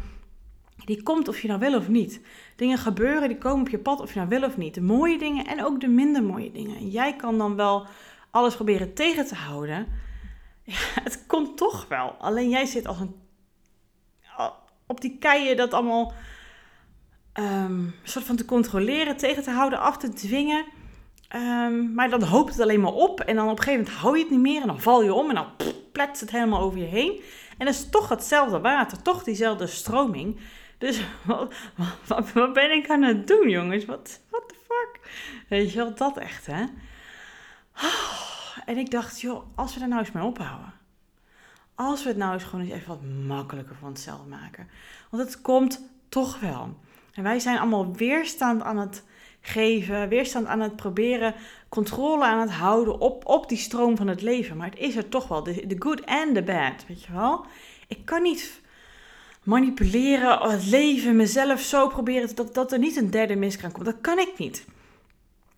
die 0.85 1.02
komt 1.02 1.28
of 1.28 1.40
je 1.40 1.49
nou 1.49 1.61
wil 1.61 1.76
of 1.76 1.88
niet. 1.88 2.21
Dingen 2.56 2.78
gebeuren, 2.78 3.28
die 3.28 3.38
komen 3.38 3.61
op 3.61 3.68
je 3.68 3.78
pad 3.78 4.00
of 4.00 4.12
je 4.12 4.18
nou 4.18 4.28
wil 4.28 4.45
of 4.45 4.56
niet. 4.56 4.75
De 4.75 4.80
mooie 4.80 5.18
dingen 5.18 5.47
en 5.47 5.64
ook 5.64 5.80
de 5.80 5.88
minder 5.88 6.23
mooie 6.23 6.52
dingen. 6.52 6.76
En 6.76 6.88
jij 6.88 7.16
kan 7.16 7.38
dan 7.38 7.56
wel 7.56 7.87
alles 8.30 8.54
proberen 8.54 8.95
tegen 8.95 9.26
te 9.26 9.35
houden. 9.35 9.87
Ja, 10.68 11.02
het 11.02 11.26
komt 11.26 11.56
toch 11.56 11.88
wel. 11.88 12.11
Alleen 12.18 12.49
jij 12.49 12.64
zit 12.64 12.87
als 12.87 13.00
een. 13.00 13.14
op 14.87 15.00
die 15.00 15.18
keien 15.18 15.56
dat 15.56 15.75
allemaal. 15.75 16.12
Um, 17.35 17.95
soort 18.02 18.25
van 18.25 18.37
te 18.37 18.45
controleren, 18.45 19.16
tegen 19.16 19.42
te 19.42 19.50
houden, 19.50 19.80
af 19.80 19.97
te 19.97 20.12
dwingen. 20.12 20.64
Um, 21.35 21.95
maar 21.95 22.11
dan 22.11 22.23
hoopt 22.23 22.52
het 22.52 22.61
alleen 22.61 22.80
maar 22.80 22.92
op. 22.92 23.21
En 23.21 23.37
dan 23.37 23.49
op 23.49 23.59
een 23.59 23.64
gegeven 23.64 23.85
moment 23.85 24.00
hou 24.00 24.16
je 24.16 24.23
het 24.23 24.30
niet 24.30 24.40
meer. 24.40 24.61
En 24.61 24.66
dan 24.66 24.80
val 24.80 25.02
je 25.02 25.14
om. 25.14 25.28
En 25.28 25.35
dan 25.35 25.47
pletst 25.92 26.21
het 26.21 26.30
helemaal 26.30 26.61
over 26.61 26.78
je 26.78 26.85
heen. 26.85 27.23
En 27.59 27.66
dat 27.66 27.75
is 27.75 27.90
toch 27.90 28.09
hetzelfde 28.09 28.61
water. 28.61 29.02
Toch 29.02 29.23
diezelfde 29.23 29.66
stroming. 29.66 30.40
Dus 30.78 31.04
wat, 31.25 31.54
wat, 32.06 32.33
wat, 32.33 32.52
ben 32.52 32.73
ik 32.73 32.90
aan 32.90 33.02
het 33.02 33.26
doen, 33.26 33.49
jongens? 33.49 33.85
Wat 33.85 34.21
what 34.30 34.49
the 34.49 34.54
fuck? 34.54 35.00
Weet 35.49 35.73
je 35.73 35.76
wel, 35.76 35.95
dat 35.95 36.18
echt, 36.18 36.47
hè? 36.47 36.64
En 38.66 38.76
ik 38.76 38.90
dacht, 38.90 39.21
joh, 39.21 39.42
als 39.54 39.75
we 39.75 39.80
er 39.80 39.88
nou 39.88 40.00
eens 40.00 40.12
mee 40.12 40.25
ophouden. 40.25 40.73
Als 41.75 42.02
we 42.02 42.09
het 42.09 42.18
nou 42.18 42.33
eens 42.33 42.45
gewoon 42.45 42.64
eens 42.64 42.75
even 42.75 42.88
wat 42.88 43.02
makkelijker 43.26 43.76
voor 43.76 43.88
onszelf 43.88 44.26
maken. 44.26 44.68
Want 45.11 45.23
het 45.23 45.40
komt 45.40 45.88
toch 46.09 46.40
wel. 46.40 46.76
En 47.14 47.23
wij 47.23 47.38
zijn 47.38 47.59
allemaal 47.59 47.95
weerstand 47.95 48.62
aan 48.62 48.78
het 48.78 49.04
geven, 49.40 50.09
weerstand 50.09 50.47
aan 50.47 50.61
het 50.61 50.76
proberen, 50.76 51.35
controle 51.68 52.25
aan 52.25 52.40
het 52.40 52.50
houden 52.50 53.00
op, 53.00 53.26
op 53.26 53.49
die 53.49 53.59
stroom 53.59 53.97
van 53.97 54.06
het 54.06 54.23
leven. 54.23 54.56
Maar 54.56 54.71
het 54.71 54.78
is 54.78 54.97
er 54.97 55.09
toch 55.09 55.28
wel, 55.28 55.42
de, 55.42 55.76
good 55.78 56.06
and 56.06 56.35
the 56.35 56.42
bad, 56.42 56.85
weet 56.88 57.02
je 57.04 57.12
wel. 57.12 57.47
Ik 57.87 58.04
kan 58.04 58.23
niet 58.23 58.61
manipuleren, 59.47 60.50
het 60.50 60.67
leven, 60.67 61.17
mezelf 61.17 61.61
zo 61.61 61.88
proberen 61.88 62.35
dat, 62.35 62.55
dat 62.55 62.73
er 62.73 62.79
niet 62.79 62.97
een 62.97 63.11
derde 63.11 63.37
miskraam 63.37 63.73
komt. 63.73 63.85
Dat 63.85 64.00
kan 64.00 64.19
ik 64.19 64.33
niet. 64.37 64.65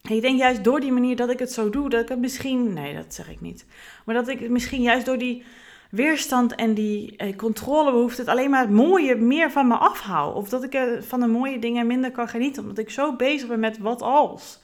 En 0.02 0.14
ik 0.14 0.22
denk 0.22 0.38
juist 0.38 0.64
door 0.64 0.80
die 0.80 0.92
manier 0.92 1.16
dat 1.16 1.30
ik 1.30 1.38
het 1.38 1.52
zo 1.52 1.70
doe, 1.70 1.88
dat 1.88 2.02
ik 2.02 2.08
het 2.08 2.18
misschien, 2.18 2.72
nee 2.72 2.94
dat 2.94 3.14
zeg 3.14 3.30
ik 3.30 3.40
niet, 3.40 3.66
maar 4.04 4.14
dat 4.14 4.28
ik 4.28 4.48
misschien 4.48 4.82
juist 4.82 5.06
door 5.06 5.18
die 5.18 5.42
weerstand 5.90 6.54
en 6.54 6.74
die 6.74 7.16
eh, 7.16 7.36
controlebehoefte 7.36 8.20
het 8.20 8.30
alleen 8.30 8.50
maar 8.50 8.60
het 8.60 8.70
mooie 8.70 9.14
meer 9.16 9.50
van 9.50 9.68
me 9.68 9.74
afhoud. 9.74 10.34
Of 10.34 10.48
dat 10.48 10.62
ik 10.62 10.74
er 10.74 11.04
van 11.04 11.20
de 11.20 11.26
mooie 11.26 11.58
dingen 11.58 11.86
minder 11.86 12.10
kan 12.10 12.28
genieten, 12.28 12.62
omdat 12.62 12.78
ik 12.78 12.90
zo 12.90 13.16
bezig 13.16 13.48
ben 13.48 13.60
met 13.60 13.78
wat 13.78 14.02
als. 14.02 14.60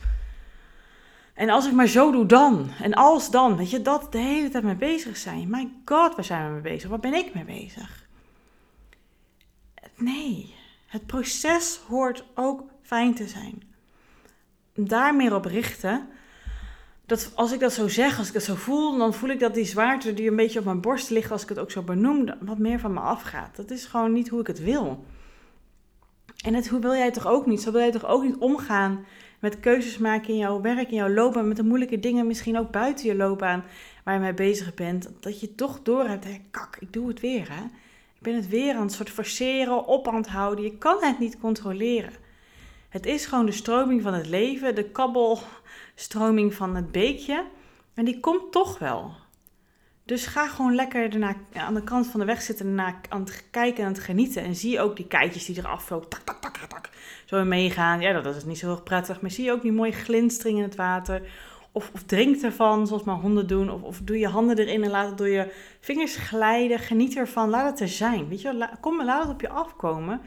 En 1.35 1.51
als 1.51 1.67
ik 1.67 1.73
maar 1.73 1.87
zo 1.87 2.11
doe 2.11 2.27
dan, 2.27 2.69
en 2.83 2.95
als 2.95 3.31
dan, 3.31 3.57
weet 3.57 3.71
je, 3.71 3.83
dat 3.83 4.13
de 4.13 4.19
hele 4.19 4.49
tijd 4.49 4.65
mee 4.65 4.75
bezig 4.75 5.17
zijn. 5.17 5.51
My 5.51 5.69
god, 5.85 6.15
waar 6.15 6.25
zijn 6.25 6.47
we 6.47 6.53
mee 6.53 6.73
bezig? 6.73 6.91
Waar 6.91 7.01
ben 7.01 7.15
ik 7.15 7.35
mee 7.35 7.45
bezig? 7.45 8.04
Nee, 9.97 10.55
het 10.87 11.07
proces 11.07 11.81
hoort 11.89 12.25
ook 12.35 12.63
fijn 12.83 13.15
te 13.15 13.29
zijn. 13.29 13.63
Daar 14.75 15.15
meer 15.15 15.35
op 15.35 15.45
richten 15.45 16.09
dat 17.07 17.33
als 17.35 17.53
ik 17.53 17.61
dat 17.61 17.73
zo 17.73 17.89
zeg, 17.89 18.19
als 18.19 18.27
ik 18.29 18.33
dat 18.33 18.43
zo 18.43 18.55
voel, 18.55 18.99
dan 18.99 19.15
voel 19.15 19.31
ik 19.31 19.41
dat 19.41 19.55
die 19.55 19.65
zwaarte 19.65 20.15
die 20.15 20.29
een 20.31 20.37
beetje 20.37 20.59
op 20.59 20.65
mijn 20.65 20.81
borst 20.81 21.11
ligt, 21.11 21.31
als 21.31 21.43
ik 21.43 21.49
het 21.49 21.59
ook 21.59 21.71
zo 21.71 21.83
benoem, 21.83 22.35
wat 22.41 22.59
meer 22.59 22.81
van 22.81 22.93
me 22.93 23.01
afgaat. 23.01 23.57
Dat 23.57 23.71
is 23.71 23.85
gewoon 23.85 24.13
niet 24.13 24.29
hoe 24.29 24.41
ik 24.41 24.47
het 24.47 24.63
wil. 24.63 25.05
En 26.45 26.55
het, 26.55 26.69
hoe 26.69 26.81
wil 26.81 26.95
jij 26.95 27.11
toch 27.11 27.27
ook 27.27 27.47
niet? 27.47 27.63
Zo 27.63 27.73
wil 27.73 27.81
jij 27.81 27.91
toch 27.91 28.07
ook 28.07 28.23
niet 28.23 28.37
omgaan 28.37 29.05
met 29.39 29.61
keuzes 29.61 29.99
maken 29.99 30.29
in 30.29 30.37
jouw 30.37 30.61
werk, 30.61 30.89
in 30.91 30.97
jouw 30.97 31.09
loopbaan, 31.09 31.49
met 31.49 31.57
de 31.57 31.65
moeilijke 31.65 32.01
dingen, 32.01 32.27
misschien 32.27 32.59
ook 32.59 32.71
buiten 32.71 33.07
je 33.07 33.15
loopbaan 33.15 33.65
waar 34.05 34.15
je 34.15 34.21
mee 34.21 34.35
bezig 34.35 34.75
bent. 34.75 35.11
Dat 35.21 35.41
je 35.41 35.55
toch 35.55 35.83
door 35.83 36.05
hebt, 36.05 36.25
hè, 36.25 36.41
kak, 36.51 36.77
ik 36.81 36.93
doe 36.93 37.09
het 37.09 37.21
weer 37.21 37.53
hè. 37.53 37.63
Ik 38.15 38.21
ben 38.21 38.35
het 38.35 38.49
weer 38.49 38.75
aan 38.75 38.83
het 38.83 38.93
soort 38.93 39.11
forceren, 39.11 39.87
op 39.87 40.09
aan 40.09 40.15
het 40.15 40.29
houden. 40.29 40.65
Je 40.65 40.79
kan 40.79 40.97
het 41.01 41.19
niet 41.19 41.39
controleren. 41.39 42.13
Het 42.89 43.07
is 43.07 43.27
gewoon 43.27 43.47
de 43.47 43.53
stroming 43.53 44.03
van 44.03 44.15
het 44.15 44.27
leven, 44.27 44.75
de 44.75 44.91
kabbelstroming 44.91 46.55
van 46.55 46.77
het 46.77 46.93
beekje. 46.93 47.45
En 47.95 48.05
die 48.05 48.21
komt 48.21 48.53
toch 48.53 48.79
wel. 48.79 49.13
Dus 50.05 50.27
ga 50.27 50.49
gewoon 50.49 50.75
lekker 50.75 51.13
ernaar, 51.13 51.37
aan 51.53 51.75
de 51.75 51.85
kant 51.85 52.07
van 52.07 52.21
de 52.21 52.27
weg 52.27 52.43
zitten 52.43 52.79
en 52.79 52.95
aan 53.09 53.21
het 53.21 53.45
kijken 53.51 53.79
en 53.79 53.87
aan 53.87 53.93
het 53.93 54.03
genieten. 54.03 54.43
En 54.43 54.55
zie 54.55 54.81
ook 54.81 54.97
die 54.97 55.07
keitjes 55.07 55.45
die 55.45 55.59
eraf 55.59 55.85
vlogen. 55.85 56.09
Tak, 56.09 56.21
tak, 56.21 56.41
tak, 56.41 56.57
tak. 56.57 56.89
Zo 57.25 57.45
meegaan. 57.45 58.01
Ja, 58.01 58.21
dat 58.21 58.37
is 58.37 58.45
niet 58.45 58.59
zo 58.59 58.67
heel 58.67 58.83
prettig. 58.83 59.21
Maar 59.21 59.31
zie 59.31 59.53
ook 59.53 59.63
die 59.63 59.73
mooie 59.73 59.93
glinstering 59.93 60.59
in 60.59 60.65
het 60.65 60.77
water. 60.77 61.23
Of, 61.77 61.91
of 61.95 62.03
drink 62.03 62.43
ervan, 62.43 62.87
zoals 62.87 63.05
mijn 63.05 63.19
honden 63.19 63.47
doen. 63.47 63.71
Of, 63.71 63.83
of 63.83 64.01
doe 64.05 64.19
je 64.19 64.29
handen 64.29 64.59
erin 64.59 64.83
en 64.85 64.91
laat 64.91 65.09
het 65.09 65.19
door 65.19 65.29
je 65.29 65.53
vingers 65.81 66.17
glijden. 66.17 66.79
Geniet 66.79 67.17
ervan. 67.17 67.51
Laat 67.51 67.71
het 67.71 67.81
er 67.81 67.89
zijn. 67.89 68.29
Weet 68.29 68.41
je, 68.41 68.69
kom, 68.81 69.05
laat 69.05 69.23
het 69.23 69.33
op 69.33 69.41
je 69.41 69.49
afkomen. 69.49 70.21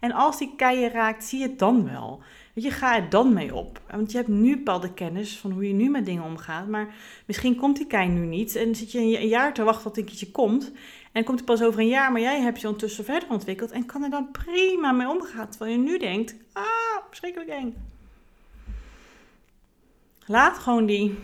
En 0.00 0.12
als 0.12 0.38
die 0.38 0.52
kei 0.56 0.88
raakt, 0.88 1.24
zie 1.24 1.38
je 1.38 1.46
het 1.46 1.58
dan 1.58 1.84
wel. 1.84 2.22
Weet 2.54 2.64
je, 2.64 2.70
ga 2.70 2.96
er 2.96 3.08
dan 3.10 3.32
mee 3.32 3.54
op. 3.54 3.80
Want 3.90 4.10
je 4.10 4.16
hebt 4.16 4.28
nu 4.28 4.56
bepaalde 4.56 4.92
kennis 4.92 5.38
van 5.38 5.50
hoe 5.50 5.68
je 5.68 5.74
nu 5.74 5.90
met 5.90 6.06
dingen 6.06 6.22
omgaat. 6.22 6.68
Maar 6.68 6.94
misschien 7.26 7.56
komt 7.56 7.76
die 7.76 7.86
kei 7.86 8.08
nu 8.08 8.26
niet. 8.26 8.56
En 8.56 8.74
zit 8.74 8.92
je 8.92 8.98
een 8.98 9.28
jaar 9.28 9.54
te 9.54 9.62
wachten 9.62 9.84
tot 9.84 9.96
een 9.96 10.04
keertje 10.04 10.30
komt. 10.30 10.72
En 11.12 11.24
komt 11.24 11.38
het 11.38 11.48
pas 11.48 11.62
over 11.62 11.80
een 11.80 11.88
jaar, 11.88 12.12
maar 12.12 12.20
jij 12.20 12.40
hebt 12.40 12.60
je 12.60 12.66
ondertussen 12.66 13.04
verder 13.04 13.28
ontwikkeld. 13.30 13.70
En 13.70 13.86
kan 13.86 14.02
er 14.02 14.10
dan 14.10 14.30
prima 14.30 14.92
mee 14.92 15.08
omgaan. 15.08 15.48
Terwijl 15.48 15.72
je 15.72 15.78
nu 15.78 15.98
denkt, 15.98 16.34
ah, 16.52 16.64
verschrikkelijk 17.08 17.50
eng. 17.50 17.74
Laat 20.26 20.58
gewoon 20.58 20.86
die 20.86 21.18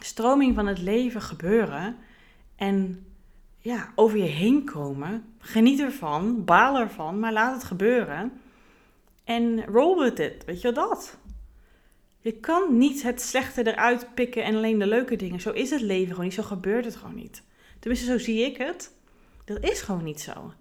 stroming 0.00 0.54
van 0.54 0.66
het 0.66 0.78
leven 0.78 1.22
gebeuren. 1.22 1.96
En 2.56 3.06
ja, 3.58 3.92
over 3.94 4.18
je 4.18 4.24
heen 4.24 4.64
komen. 4.64 5.34
Geniet 5.38 5.80
ervan, 5.80 6.44
baal 6.44 6.78
ervan, 6.78 7.18
maar 7.18 7.32
laat 7.32 7.54
het 7.54 7.64
gebeuren. 7.64 8.32
En 9.24 9.64
roll 9.64 9.98
with 9.98 10.18
it, 10.18 10.44
weet 10.44 10.60
je 10.60 10.72
dat? 10.72 11.18
Je 12.20 12.32
kan 12.32 12.78
niet 12.78 13.02
het 13.02 13.22
slechte 13.22 13.66
eruit 13.66 14.14
pikken 14.14 14.44
en 14.44 14.54
alleen 14.54 14.78
de 14.78 14.86
leuke 14.86 15.16
dingen. 15.16 15.40
Zo 15.40 15.50
is 15.50 15.70
het 15.70 15.80
leven 15.80 16.08
gewoon 16.08 16.24
niet, 16.24 16.34
zo 16.34 16.42
gebeurt 16.42 16.84
het 16.84 16.96
gewoon 16.96 17.14
niet. 17.14 17.42
Tenminste, 17.78 18.06
zo 18.06 18.18
zie 18.18 18.44
ik 18.44 18.56
het. 18.56 18.92
Dat 19.44 19.62
is 19.62 19.80
gewoon 19.80 20.04
niet 20.04 20.20
zo. 20.20 20.52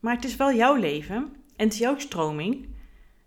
Maar 0.00 0.14
het 0.14 0.24
is 0.24 0.36
wel 0.36 0.52
jouw 0.52 0.74
leven 0.74 1.16
en 1.56 1.64
het 1.64 1.72
is 1.72 1.78
jouw 1.78 1.98
stroming. 1.98 2.68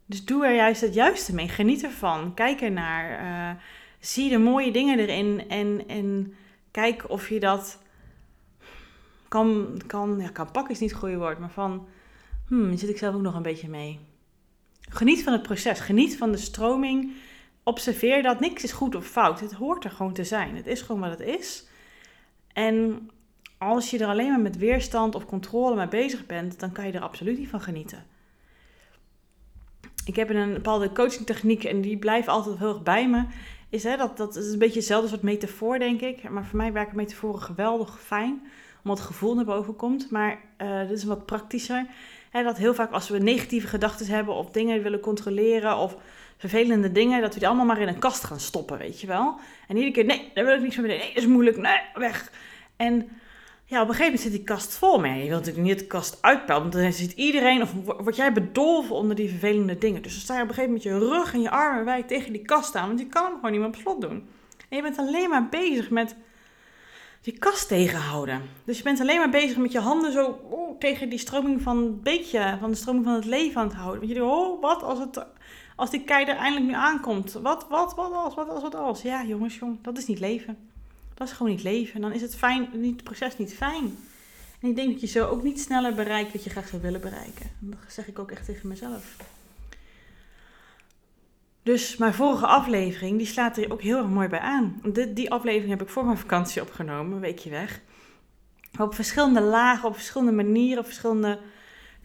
Dus 0.09 0.25
doe 0.25 0.45
er 0.45 0.55
juist 0.55 0.81
het 0.81 0.93
juiste 0.93 1.33
mee. 1.33 1.47
Geniet 1.47 1.83
ervan. 1.83 2.33
Kijk 2.33 2.61
ernaar. 2.61 3.21
Uh, 3.21 3.61
zie 3.99 4.29
de 4.29 4.37
mooie 4.37 4.71
dingen 4.71 4.99
erin. 4.99 5.49
En, 5.49 5.87
en 5.87 6.33
kijk 6.71 7.09
of 7.09 7.29
je 7.29 7.39
dat 7.39 7.79
kan, 9.27 9.81
kan, 9.87 10.19
ja, 10.19 10.29
kan 10.29 10.51
pakken 10.51 10.73
is 10.73 10.79
niet 10.79 10.89
het 10.89 10.99
goede 10.99 11.17
woord, 11.17 11.39
maar 11.39 11.51
van, 11.51 11.87
hmm, 12.47 12.77
zit 12.77 12.89
ik 12.89 12.97
zelf 12.97 13.15
ook 13.15 13.21
nog 13.21 13.35
een 13.35 13.41
beetje 13.41 13.69
mee. 13.69 13.99
Geniet 14.89 15.23
van 15.23 15.33
het 15.33 15.41
proces, 15.41 15.79
geniet 15.79 16.17
van 16.17 16.31
de 16.31 16.37
stroming. 16.37 17.13
Observeer 17.63 18.23
dat 18.23 18.39
niks 18.39 18.63
is 18.63 18.71
goed 18.71 18.95
of 18.95 19.05
fout. 19.05 19.39
Het 19.39 19.53
hoort 19.53 19.83
er 19.83 19.91
gewoon 19.91 20.13
te 20.13 20.23
zijn. 20.23 20.55
Het 20.55 20.67
is 20.67 20.81
gewoon 20.81 21.01
wat 21.01 21.19
het 21.19 21.27
is. 21.27 21.67
En 22.53 23.09
als 23.57 23.89
je 23.89 23.99
er 23.99 24.07
alleen 24.07 24.29
maar 24.29 24.39
met 24.39 24.57
weerstand 24.57 25.15
of 25.15 25.25
controle 25.25 25.75
mee 25.75 25.87
bezig 25.87 26.25
bent, 26.25 26.59
dan 26.59 26.71
kan 26.71 26.85
je 26.87 26.91
er 26.91 27.01
absoluut 27.01 27.37
niet 27.37 27.49
van 27.49 27.61
genieten. 27.61 28.05
Ik 30.07 30.15
heb 30.15 30.29
een 30.29 30.53
bepaalde 30.53 30.91
coachingtechniek 30.91 31.63
en 31.63 31.81
die 31.81 31.97
blijft 31.97 32.27
altijd 32.27 32.57
heel 32.57 32.67
erg 32.67 32.83
bij 32.83 33.09
me. 33.09 33.23
Is, 33.69 33.83
hè, 33.83 33.97
dat, 33.97 34.17
dat 34.17 34.35
is 34.35 34.51
een 34.51 34.59
beetje 34.59 34.79
hetzelfde 34.79 35.09
soort 35.09 35.21
metafoor, 35.21 35.79
denk 35.79 36.01
ik. 36.01 36.29
Maar 36.29 36.45
voor 36.45 36.57
mij 36.57 36.73
werken 36.73 36.95
metaforen 36.95 37.41
geweldig 37.41 38.01
fijn 38.01 38.41
omdat 38.83 38.97
het 38.97 39.07
gevoel 39.07 39.35
naar 39.35 39.45
boven 39.45 39.75
komt. 39.75 40.11
Maar 40.11 40.39
uh, 40.61 40.79
dit 40.79 40.97
is 40.97 41.03
wat 41.03 41.25
praktischer. 41.25 41.85
Hè, 42.29 42.43
dat 42.43 42.57
heel 42.57 42.73
vaak 42.73 42.91
als 42.91 43.09
we 43.09 43.17
negatieve 43.17 43.67
gedachten 43.67 44.07
hebben 44.07 44.33
of 44.33 44.51
dingen 44.51 44.83
willen 44.83 44.99
controleren 44.99 45.77
of 45.77 45.97
vervelende 46.37 46.91
dingen, 46.91 47.21
dat 47.21 47.33
we 47.33 47.39
die 47.39 47.47
allemaal 47.47 47.65
maar 47.65 47.81
in 47.81 47.87
een 47.87 47.99
kast 47.99 48.23
gaan 48.23 48.39
stoppen, 48.39 48.77
weet 48.77 49.01
je 49.01 49.07
wel. 49.07 49.39
En 49.67 49.75
iedere 49.75 49.93
keer, 49.93 50.05
nee, 50.05 50.31
daar 50.33 50.45
wil 50.45 50.55
ik 50.55 50.61
niks 50.61 50.75
meer 50.75 50.87
Nee, 50.87 50.99
dat 51.13 51.23
is 51.23 51.27
moeilijk. 51.27 51.57
Nee, 51.57 51.79
weg. 51.93 52.31
En 52.75 53.09
ja, 53.69 53.81
op 53.81 53.87
een 53.87 53.95
gegeven 53.95 54.03
moment 54.03 54.21
zit 54.21 54.31
die 54.31 54.43
kast 54.43 54.77
vol. 54.77 54.99
Maar 54.99 55.17
je 55.17 55.27
wilt 55.27 55.45
natuurlijk 55.45 55.67
niet 55.67 55.79
de 55.79 55.87
kast 55.87 56.17
uitpellen, 56.21 56.61
want 56.61 56.73
dan 56.73 56.93
zit 56.93 57.11
iedereen, 57.11 57.61
of 57.61 57.73
word 57.85 58.15
jij 58.15 58.33
bedolven 58.33 58.95
onder 58.95 59.15
die 59.15 59.29
vervelende 59.29 59.77
dingen. 59.77 60.01
Dus 60.01 60.11
dan 60.11 60.21
sta 60.21 60.35
je 60.35 60.43
op 60.43 60.49
een 60.49 60.55
gegeven 60.55 60.75
moment 60.75 60.89
je 60.89 61.15
rug 61.15 61.33
en 61.33 61.41
je 61.41 61.49
armen 61.49 61.85
wijd 61.85 62.07
tegen 62.07 62.33
die 62.33 62.41
kast 62.41 62.75
aan, 62.75 62.87
want 62.87 62.99
je 62.99 63.07
kan 63.07 63.23
hem 63.23 63.35
gewoon 63.35 63.51
niet 63.51 63.59
meer 63.59 63.69
op 63.69 63.75
slot 63.75 64.01
doen. 64.01 64.27
En 64.69 64.77
je 64.77 64.81
bent 64.81 64.97
alleen 64.97 65.29
maar 65.29 65.49
bezig 65.49 65.89
met 65.89 66.15
die 67.21 67.37
kast 67.37 67.67
tegenhouden. 67.67 68.41
Dus 68.63 68.77
je 68.77 68.83
bent 68.83 68.99
alleen 68.99 69.17
maar 69.17 69.29
bezig 69.29 69.57
met 69.57 69.71
je 69.71 69.79
handen 69.79 70.11
zo 70.11 70.39
oh, 70.49 70.77
tegen 70.79 71.09
die 71.09 71.19
stroming 71.19 71.61
van 71.61 71.77
het 71.77 72.03
beekje, 72.03 72.57
van 72.59 72.69
de 72.69 72.75
stroming 72.75 73.05
van 73.05 73.13
het 73.13 73.25
leven 73.25 73.61
aan 73.61 73.69
te 73.69 73.75
houden. 73.75 73.99
Want 73.99 74.11
je 74.11 74.19
denkt, 74.19 74.33
oh, 74.33 74.61
wat 74.61 74.83
als, 74.83 74.99
het, 74.99 75.25
als 75.75 75.89
die 75.89 76.03
kei 76.03 76.25
er 76.25 76.35
eindelijk 76.35 76.65
nu 76.65 76.73
aankomt? 76.73 77.33
Wat, 77.33 77.65
wat, 77.69 77.95
wat 77.95 78.13
als, 78.13 78.35
wat 78.35 78.49
als, 78.49 78.61
wat 78.61 78.75
als? 78.75 79.01
Ja, 79.01 79.23
jongens, 79.23 79.57
jong, 79.57 79.77
dat 79.81 79.97
is 79.97 80.05
niet 80.05 80.19
leven. 80.19 80.57
Dat 81.17 81.27
is 81.27 81.33
gewoon 81.33 81.51
niet 81.51 81.63
leven. 81.63 82.01
Dan 82.01 82.11
is 82.11 82.21
het, 82.21 82.35
fijn, 82.35 82.69
het 82.83 83.03
proces 83.03 83.37
niet 83.37 83.53
fijn. 83.53 83.97
En 84.61 84.69
ik 84.69 84.75
denk 84.75 84.91
dat 84.91 85.01
je 85.01 85.07
zo 85.07 85.27
ook 85.27 85.43
niet 85.43 85.59
sneller 85.59 85.93
bereikt 85.93 86.31
wat 86.31 86.43
je 86.43 86.49
graag 86.49 86.67
zou 86.67 86.81
willen 86.81 87.01
bereiken. 87.01 87.49
Dat 87.59 87.79
zeg 87.87 88.07
ik 88.07 88.19
ook 88.19 88.31
echt 88.31 88.45
tegen 88.45 88.67
mezelf. 88.67 89.15
Dus 91.63 91.97
mijn 91.97 92.13
vorige 92.13 92.45
aflevering, 92.47 93.17
die 93.17 93.27
slaat 93.27 93.57
er 93.57 93.71
ook 93.71 93.81
heel 93.81 93.97
erg 93.97 94.07
mooi 94.07 94.27
bij 94.27 94.39
aan. 94.39 94.81
Die 95.13 95.31
aflevering 95.31 95.69
heb 95.69 95.81
ik 95.81 95.89
voor 95.89 96.05
mijn 96.05 96.17
vakantie 96.17 96.61
opgenomen, 96.61 97.13
een 97.13 97.19
weekje 97.19 97.49
weg. 97.49 97.81
Op 98.79 98.95
verschillende 98.95 99.41
lagen, 99.41 99.89
op 99.89 99.95
verschillende 99.95 100.31
manieren, 100.31 100.79
op 100.79 100.85
verschillende 100.85 101.39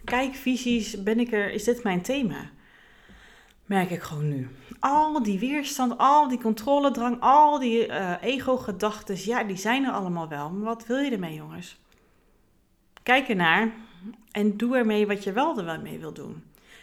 kijkvisies 0.04 1.02
ben 1.02 1.20
ik 1.20 1.32
er, 1.32 1.50
is 1.50 1.64
dit 1.64 1.82
mijn 1.82 2.02
thema. 2.02 2.50
Merk 3.66 3.90
ik 3.90 4.02
gewoon 4.02 4.28
nu. 4.28 4.48
Al 4.82 5.22
die 5.22 5.38
weerstand, 5.38 5.98
al 5.98 6.28
die 6.28 6.40
controledrang, 6.40 7.20
al 7.20 7.58
die 7.58 7.88
uh, 7.88 8.22
ego-gedachten, 8.22 9.16
ja, 9.24 9.44
die 9.44 9.56
zijn 9.56 9.84
er 9.84 9.92
allemaal 9.92 10.28
wel. 10.28 10.50
Maar 10.50 10.64
wat 10.64 10.86
wil 10.86 10.98
je 10.98 11.10
ermee, 11.10 11.34
jongens? 11.34 11.80
Kijk 13.02 13.28
ernaar 13.28 13.72
en 14.32 14.56
doe 14.56 14.76
ermee 14.76 15.06
wat 15.06 15.24
je 15.24 15.32
wel 15.32 15.58
er 15.58 15.80
mee 15.80 15.98
wil 15.98 16.12
doen. 16.12 16.42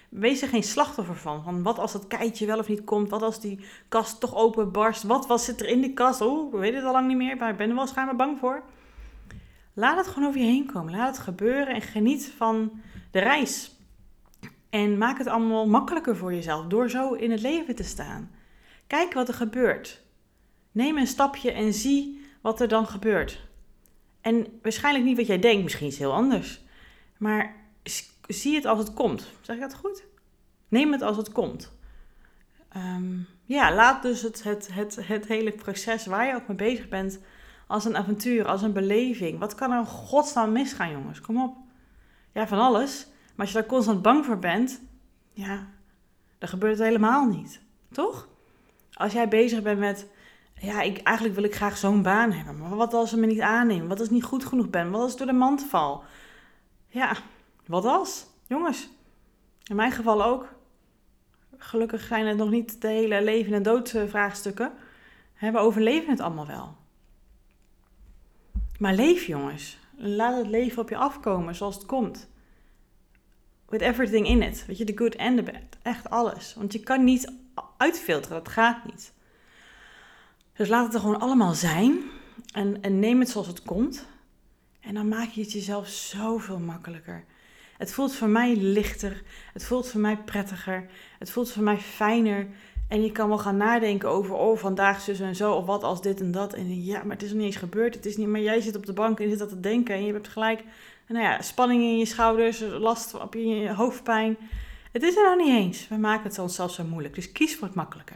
Wees 0.09 0.41
er 0.41 0.47
geen 0.47 0.63
slachtoffer 0.63 1.15
van. 1.15 1.43
Van 1.43 1.63
wat 1.63 1.79
als 1.79 1.91
dat 1.91 2.07
keitje 2.07 2.45
wel 2.45 2.59
of 2.59 2.67
niet 2.67 2.83
komt? 2.83 3.09
Wat 3.09 3.21
als 3.21 3.39
die 3.39 3.59
kast 3.89 4.19
toch 4.19 4.35
open 4.35 4.71
barst? 4.71 5.03
Wat 5.03 5.27
was 5.27 5.45
zit 5.45 5.61
er 5.61 5.67
in 5.67 5.81
die 5.81 5.93
kast? 5.93 6.21
Oh, 6.21 6.51
we 6.51 6.57
weten 6.57 6.75
het 6.75 6.85
al 6.85 6.91
lang 6.91 7.07
niet 7.07 7.17
meer, 7.17 7.37
maar 7.37 7.49
ik 7.49 7.57
ben 7.57 7.69
er 7.69 7.75
wel 7.75 7.87
schijnbaar 7.87 8.15
bang 8.15 8.39
voor. 8.39 8.63
Laat 9.73 9.97
het 9.97 10.07
gewoon 10.07 10.27
over 10.27 10.41
je 10.41 10.45
heen 10.45 10.71
komen. 10.71 10.95
Laat 10.95 11.15
het 11.15 11.25
gebeuren 11.25 11.73
en 11.73 11.81
geniet 11.81 12.33
van 12.37 12.81
de 13.11 13.19
reis. 13.19 13.71
En 14.69 14.97
maak 14.97 15.17
het 15.17 15.27
allemaal 15.27 15.67
makkelijker 15.67 16.17
voor 16.17 16.33
jezelf 16.33 16.65
door 16.65 16.89
zo 16.89 17.13
in 17.13 17.31
het 17.31 17.41
leven 17.41 17.75
te 17.75 17.83
staan. 17.83 18.31
Kijk 18.87 19.13
wat 19.13 19.27
er 19.27 19.33
gebeurt. 19.33 20.01
Neem 20.71 20.97
een 20.97 21.07
stapje 21.07 21.51
en 21.51 21.73
zie 21.73 22.25
wat 22.41 22.61
er 22.61 22.67
dan 22.67 22.87
gebeurt. 22.87 23.47
En 24.21 24.59
waarschijnlijk 24.61 25.05
niet 25.05 25.17
wat 25.17 25.27
jij 25.27 25.39
denkt, 25.39 25.63
misschien 25.63 25.87
is 25.87 25.99
heel 25.99 26.13
anders. 26.13 26.61
Maar 27.17 27.55
zie 28.27 28.55
het 28.55 28.65
als 28.65 28.79
het 28.79 28.93
komt. 28.93 29.27
Zeg 29.41 29.55
ik 29.55 29.61
dat 29.61 29.75
goed? 29.75 30.03
Neem 30.67 30.91
het 30.91 31.01
als 31.01 31.17
het 31.17 31.31
komt. 31.31 31.71
Ehm, 32.69 33.17
ja, 33.43 33.73
laat 33.73 34.01
dus 34.01 34.21
het, 34.21 34.43
het, 34.43 34.69
het, 34.73 35.07
het 35.07 35.27
hele 35.27 35.51
proces 35.51 36.05
waar 36.05 36.27
je 36.27 36.35
ook 36.35 36.47
mee 36.47 36.57
bezig 36.57 36.87
bent 36.89 37.19
als 37.67 37.85
een 37.85 37.97
avontuur, 37.97 38.45
als 38.45 38.61
een 38.61 38.73
beleving. 38.73 39.39
Wat 39.39 39.55
kan 39.55 39.71
er 39.71 39.85
godsnaam 39.85 40.51
misgaan, 40.51 40.91
jongens? 40.91 41.21
Kom 41.21 41.41
op. 41.43 41.57
Ja, 42.33 42.47
van 42.47 42.59
alles. 42.59 43.07
Maar 43.39 43.47
als 43.47 43.55
je 43.55 43.61
daar 43.63 43.71
constant 43.71 44.01
bang 44.01 44.25
voor 44.25 44.39
bent, 44.39 44.81
ja, 45.31 45.67
dan 46.37 46.49
gebeurt 46.49 46.77
het 46.77 46.87
helemaal 46.87 47.25
niet. 47.25 47.61
Toch? 47.91 48.27
Als 48.93 49.13
jij 49.13 49.27
bezig 49.27 49.61
bent 49.61 49.79
met, 49.79 50.07
ja, 50.53 50.81
ik, 50.81 50.97
eigenlijk 50.97 51.35
wil 51.35 51.45
ik 51.45 51.55
graag 51.55 51.77
zo'n 51.77 52.01
baan 52.01 52.31
hebben. 52.31 52.57
Maar 52.57 52.75
wat 52.75 52.93
als 52.93 53.09
ze 53.09 53.17
me 53.17 53.25
niet 53.25 53.41
aannemen? 53.41 53.87
Wat 53.87 53.99
als 53.99 54.07
ik 54.07 54.13
niet 54.13 54.23
goed 54.23 54.45
genoeg 54.45 54.69
ben? 54.69 54.91
Wat 54.91 55.01
als 55.01 55.11
ik 55.11 55.17
door 55.17 55.27
de 55.27 55.33
mand 55.33 55.63
val? 55.63 56.03
Ja, 56.87 57.15
wat 57.65 57.85
als? 57.85 58.25
Jongens, 58.47 58.89
in 59.63 59.75
mijn 59.75 59.91
geval 59.91 60.23
ook. 60.23 60.53
Gelukkig 61.57 62.01
zijn 62.01 62.27
het 62.27 62.37
nog 62.37 62.49
niet 62.49 62.81
de 62.81 62.87
hele 62.87 63.23
leven- 63.23 63.53
en 63.53 63.63
dood 63.63 63.89
vraagstukken. 64.07 64.71
We 65.39 65.57
overleven 65.57 66.09
het 66.09 66.19
allemaal 66.19 66.47
wel. 66.47 66.75
Maar 68.79 68.93
leef, 68.93 69.25
jongens. 69.25 69.77
Laat 69.95 70.37
het 70.37 70.47
leven 70.47 70.81
op 70.81 70.89
je 70.89 70.97
afkomen 70.97 71.55
zoals 71.55 71.75
het 71.75 71.85
komt. 71.85 72.28
With 73.69 73.81
everything 73.81 74.27
in 74.27 74.41
it. 74.41 74.65
Weet 74.67 74.77
je, 74.77 74.83
the 74.83 74.97
good 74.97 75.17
and 75.17 75.37
the 75.37 75.43
bad. 75.43 75.77
Echt 75.81 76.09
alles. 76.09 76.53
Want 76.57 76.73
je 76.73 76.79
kan 76.79 77.03
niet 77.03 77.33
uitfilteren, 77.77 78.37
dat 78.37 78.53
gaat 78.53 78.85
niet. 78.85 79.13
Dus 80.53 80.67
laat 80.67 80.85
het 80.85 80.93
er 80.93 80.99
gewoon 80.99 81.19
allemaal 81.19 81.53
zijn. 81.53 81.99
En, 82.53 82.81
en 82.81 82.99
neem 82.99 83.19
het 83.19 83.29
zoals 83.29 83.47
het 83.47 83.63
komt. 83.63 84.05
En 84.79 84.93
dan 84.93 85.07
maak 85.07 85.29
je 85.29 85.41
het 85.41 85.51
jezelf 85.51 85.87
zoveel 85.87 86.59
makkelijker. 86.59 87.23
Het 87.77 87.91
voelt 87.91 88.15
voor 88.15 88.27
mij 88.27 88.55
lichter. 88.55 89.23
Het 89.53 89.63
voelt 89.63 89.87
voor 89.87 90.01
mij 90.01 90.17
prettiger. 90.17 90.89
Het 91.19 91.31
voelt 91.31 91.51
voor 91.51 91.63
mij 91.63 91.77
fijner. 91.77 92.47
En 92.87 93.03
je 93.03 93.11
kan 93.11 93.27
wel 93.27 93.37
gaan 93.37 93.57
nadenken 93.57 94.09
over, 94.09 94.35
oh, 94.35 94.57
vandaag 94.57 95.01
zus 95.01 95.19
en 95.19 95.35
zo, 95.35 95.53
of 95.53 95.65
wat 95.65 95.83
als 95.83 96.01
dit 96.01 96.21
en 96.21 96.31
dat. 96.31 96.53
En 96.53 96.83
ja, 96.83 97.03
maar 97.03 97.15
het 97.15 97.23
is 97.23 97.29
nog 97.29 97.37
niet 97.37 97.47
eens 97.47 97.55
gebeurd. 97.55 97.95
Het 97.95 98.05
is 98.05 98.17
niet, 98.17 98.27
maar 98.27 98.41
jij 98.41 98.61
zit 98.61 98.75
op 98.75 98.85
de 98.85 98.93
bank 98.93 99.17
en 99.19 99.23
je 99.23 99.29
zit 99.29 99.39
dat 99.39 99.49
te 99.49 99.59
denken. 99.59 99.95
En 99.95 100.05
je 100.05 100.13
hebt 100.13 100.27
gelijk, 100.27 100.63
nou 101.09 101.23
ja, 101.23 101.41
spanning 101.41 101.81
in 101.81 101.97
je 101.97 102.05
schouders, 102.05 102.59
last 102.59 103.13
op 103.13 103.33
je 103.33 103.73
hoofdpijn. 103.73 104.37
Het 104.91 105.03
is 105.03 105.15
er 105.15 105.23
nog 105.23 105.45
niet 105.45 105.55
eens. 105.55 105.87
We 105.87 105.97
maken 105.97 106.29
het 106.29 106.39
onszelf 106.39 106.71
zo 106.71 106.83
moeilijk. 106.83 107.15
Dus 107.15 107.31
kies 107.31 107.55
voor 107.55 107.67
het 107.67 107.75
makkelijke. 107.75 108.13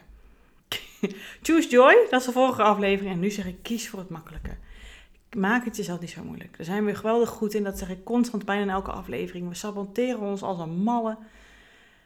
Choose 1.42 1.70
joy, 1.70 2.08
dat 2.10 2.20
is 2.20 2.26
de 2.26 2.32
vorige 2.32 2.64
aflevering. 2.64 3.14
En 3.14 3.20
nu 3.20 3.30
zeg 3.30 3.46
ik, 3.46 3.58
kies 3.62 3.90
voor 3.90 4.00
het 4.00 4.10
makkelijke. 4.10 4.58
Maak 5.38 5.66
het 5.66 5.76
jezelf 5.76 6.00
niet 6.00 6.10
zo 6.10 6.24
moeilijk. 6.24 6.58
Daar 6.58 6.66
zijn 6.66 6.86
we 6.86 6.96
geweldig 6.96 7.30
goed 7.30 7.54
in. 7.54 7.64
Dat 7.64 7.78
zeg 7.78 7.90
ik 7.90 8.04
constant 8.04 8.46
bijna 8.46 8.62
in 8.62 8.70
elke 8.70 8.92
aflevering. 8.92 9.50
We 9.50 9.56
saboteren 9.56 10.20
ons 10.20 10.42
als 10.42 10.60
een 10.60 10.84
malle. 10.84 11.18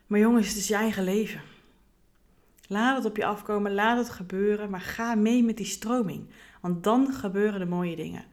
Maar 0.08 0.20
jongens, 0.20 0.48
het 0.48 0.58
is 0.58 0.67
je 0.67 0.75
eigen 0.75 1.03
leven. 1.03 1.41
Laat 2.67 2.98
het 2.98 3.06
op 3.06 3.17
je 3.17 3.25
afkomen, 3.25 3.74
laat 3.74 3.98
het 3.98 4.10
gebeuren, 4.10 4.70
maar 4.70 4.82
ga 4.82 5.15
mee 5.15 5.44
met 5.44 5.58
die 5.58 5.65
stroming. 5.65 6.29
Want 6.62 6.84
dan 6.84 7.13
gebeuren 7.13 7.60
de 7.60 7.65
mooie 7.65 7.95
dingen. 7.95 8.26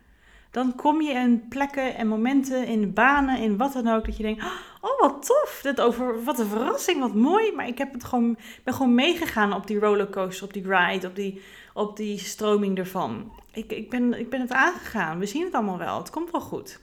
Dan 0.55 0.75
kom 0.75 1.01
je 1.01 1.13
in 1.13 1.49
plekken 1.49 1.95
en 1.95 2.09
momenten, 2.09 2.67
in 2.67 2.93
banen, 2.93 3.39
in 3.39 3.57
wat 3.57 3.73
dan 3.73 3.89
ook, 3.89 4.05
dat 4.05 4.17
je 4.17 4.23
denkt: 4.23 4.45
Oh, 4.81 5.01
wat 5.01 5.27
tof! 5.27 5.61
Dit 5.63 5.81
over, 5.81 6.25
wat 6.25 6.39
een 6.39 6.47
verrassing, 6.47 7.01
wat 7.01 7.15
mooi. 7.15 7.53
Maar 7.53 7.67
ik 7.67 7.79
heb 7.79 7.93
het 7.93 8.05
gewoon, 8.05 8.37
ben 8.65 8.75
gewoon 8.75 8.95
meegegaan 8.95 9.53
op 9.53 9.67
die 9.67 9.79
rollercoaster, 9.79 10.47
op 10.47 10.53
die 10.53 10.69
ride, 10.69 11.07
op 11.07 11.17
die, 11.17 11.43
op 11.73 11.97
die 11.97 12.19
stroming 12.19 12.79
ervan. 12.79 13.33
Ik, 13.53 13.73
ik, 13.73 13.91
ben, 13.91 14.19
ik 14.19 14.31
ben 14.31 14.41
het 14.41 14.53
aangegaan. 14.53 15.19
We 15.19 15.27
zien 15.27 15.45
het 15.45 15.55
allemaal 15.55 15.79
wel. 15.79 15.99
Het 15.99 16.11
komt 16.11 16.31
wel 16.31 16.41
goed. 16.41 16.81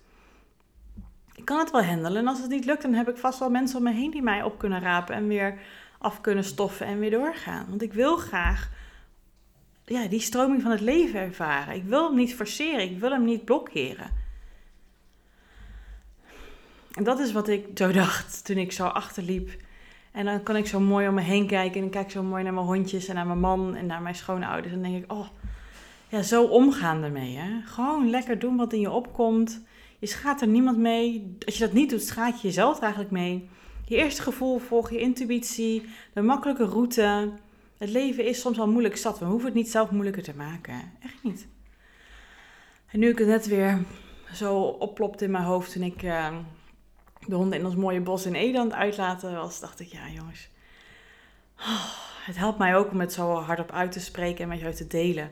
Ik 1.36 1.46
kan 1.46 1.60
het 1.60 1.72
wel 1.72 1.84
handelen. 1.84 2.22
En 2.22 2.28
als 2.28 2.42
het 2.42 2.50
niet 2.50 2.66
lukt, 2.66 2.82
dan 2.82 2.94
heb 2.94 3.10
ik 3.10 3.18
vast 3.18 3.40
wel 3.40 3.50
mensen 3.50 3.78
om 3.78 3.84
me 3.84 3.92
heen 3.92 4.12
die 4.12 4.22
mij 4.22 4.44
op 4.44 4.58
kunnen 4.58 4.82
rapen 4.82 5.16
en 5.16 5.28
weer 5.28 5.60
af 6.00 6.22
kunnen 6.22 6.44
stoffen 6.44 6.86
en 6.86 7.00
weer 7.00 7.12
doorgaan. 7.12 7.66
Want 7.70 7.82
ik 7.82 7.94
wil 7.94 8.18
graag 8.18 8.70
ja, 9.92 10.08
die 10.08 10.20
stroming 10.20 10.62
van 10.62 10.72
het 10.72 10.82
leven 10.82 11.20
ervaren. 11.20 11.76
Ik 11.76 11.84
wil 11.84 12.08
hem 12.08 12.16
niet 12.16 12.36
forceren, 12.36 12.82
ik 12.82 13.00
wil 13.00 13.12
hem 13.12 13.24
niet 13.24 13.46
blokkeren. 13.46 14.10
En 16.92 17.04
dat 17.04 17.20
is 17.20 17.32
wat 17.32 17.48
ik 17.48 17.66
zo 17.74 17.92
dacht 17.92 18.46
toen 18.46 18.58
ik 18.58 18.72
zo 18.72 18.86
achterliep. 18.86 19.50
En 20.12 20.26
dan 20.26 20.44
kan 20.44 20.56
ik 20.56 20.68
zo 20.68 20.80
mooi 20.80 21.08
om 21.08 21.14
me 21.14 21.22
heen 21.22 21.48
kijken 21.48 21.76
en 21.76 21.82
dan 21.82 21.90
kijk 21.90 22.06
ik 22.06 22.12
zo 22.12 22.24
mooi 22.24 22.44
naar 22.44 22.54
mijn 22.54 22.66
hondjes 22.66 23.08
en 23.08 23.16
naar 23.16 23.28
mijn 23.28 23.40
man 23.40 23.76
en 23.76 23.86
naar 23.86 24.02
mijn 24.02 24.16
schoonouders. 24.16 24.74
En 24.74 24.82
dan 24.82 24.92
denk 24.92 25.04
ik, 25.04 25.12
oh, 25.12 25.28
ja, 26.10 26.22
zo 26.22 26.44
omgaan 26.44 27.04
ermee. 27.04 27.38
Hè? 27.38 27.62
Gewoon 27.66 28.10
lekker 28.10 28.40
doen 28.40 28.58
wat 28.58 28.74
in 28.74 28.80
je 28.80 28.92
opkomt. 28.92 29.62
Je 30.00 30.08
schaadt 30.08 30.42
er 30.42 30.48
niemand 30.48 30.78
mee. 30.78 31.36
Als 31.46 31.58
je 31.58 31.64
dat 31.66 31.74
niet 31.74 31.90
doet, 31.90 32.04
schaat 32.04 32.42
je 32.42 32.48
jezelf 32.48 32.80
eigenlijk 32.80 33.12
mee. 33.12 33.50
Je 33.86 33.96
eerste 33.96 34.22
gevoel 34.22 34.58
volg, 34.58 34.90
je 34.90 35.00
intuïtie, 35.00 35.86
de 36.14 36.22
makkelijke 36.22 36.66
route. 36.66 37.32
Het 37.82 37.90
leven 37.90 38.26
is 38.26 38.42
soms 38.42 38.58
wel 38.58 38.68
moeilijk 38.68 38.98
zat. 38.98 39.20
We 39.20 39.26
hoeven 39.26 39.46
het 39.46 39.56
niet 39.56 39.72
zelf 39.72 39.92
moeilijker 39.92 40.24
te 40.24 40.36
maken. 40.36 40.92
Echt 41.00 41.24
niet. 41.24 41.48
En 42.88 43.00
nu 43.00 43.10
ik 43.10 43.18
het 43.18 43.28
net 43.28 43.48
weer 43.48 43.86
zo 44.34 44.58
opplopte 44.62 45.26
in 45.26 45.32
mijn 45.32 45.44
hoofd 45.44 45.72
toen 45.72 45.84
ik 45.84 46.04
uh, 46.04 46.38
de 47.28 47.36
honden 47.36 47.60
in 47.60 47.66
ons 47.66 47.76
mooie 47.76 48.02
bos 48.02 48.26
in 48.26 48.36
Edand 48.36 48.74
uitlaten 48.74 49.34
was, 49.34 49.60
dacht 49.60 49.80
ik, 49.80 49.88
ja 49.88 50.10
jongens, 50.10 50.50
oh, 51.58 51.94
het 52.26 52.38
helpt 52.38 52.58
mij 52.58 52.76
ook 52.76 52.92
om 52.92 53.00
het 53.00 53.14
zo 53.14 53.34
hardop 53.34 53.72
uit 53.72 53.92
te 53.92 54.00
spreken 54.00 54.44
en 54.44 54.50
met 54.50 54.60
jou 54.60 54.74
te 54.74 54.88
delen. 54.88 55.32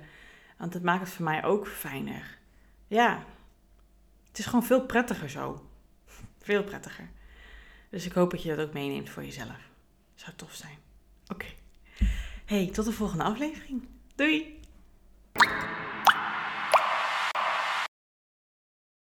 Want 0.58 0.74
het 0.74 0.84
maakt 0.84 1.02
het 1.02 1.10
voor 1.10 1.26
mij 1.26 1.44
ook 1.44 1.68
fijner. 1.68 2.38
Ja, 2.88 3.24
het 4.28 4.40
is 4.40 4.46
gewoon 4.46 4.66
veel 4.66 4.86
prettiger 4.86 5.30
zo. 5.30 5.70
Veel 6.40 6.64
prettiger. 6.64 7.10
Dus 7.90 8.06
ik 8.06 8.12
hoop 8.12 8.32
dat 8.32 8.44
je 8.44 8.56
dat 8.56 8.68
ook 8.68 8.74
meeneemt 8.74 9.10
voor 9.10 9.24
jezelf. 9.24 9.70
Zou 10.16 10.36
tof 10.36 10.54
zijn. 10.54 10.78
Oké. 11.28 11.59
Hey, 12.50 12.68
tot 12.68 12.86
de 12.86 12.92
volgende 12.92 13.24
aflevering. 13.24 13.88
Doei! 14.16 14.60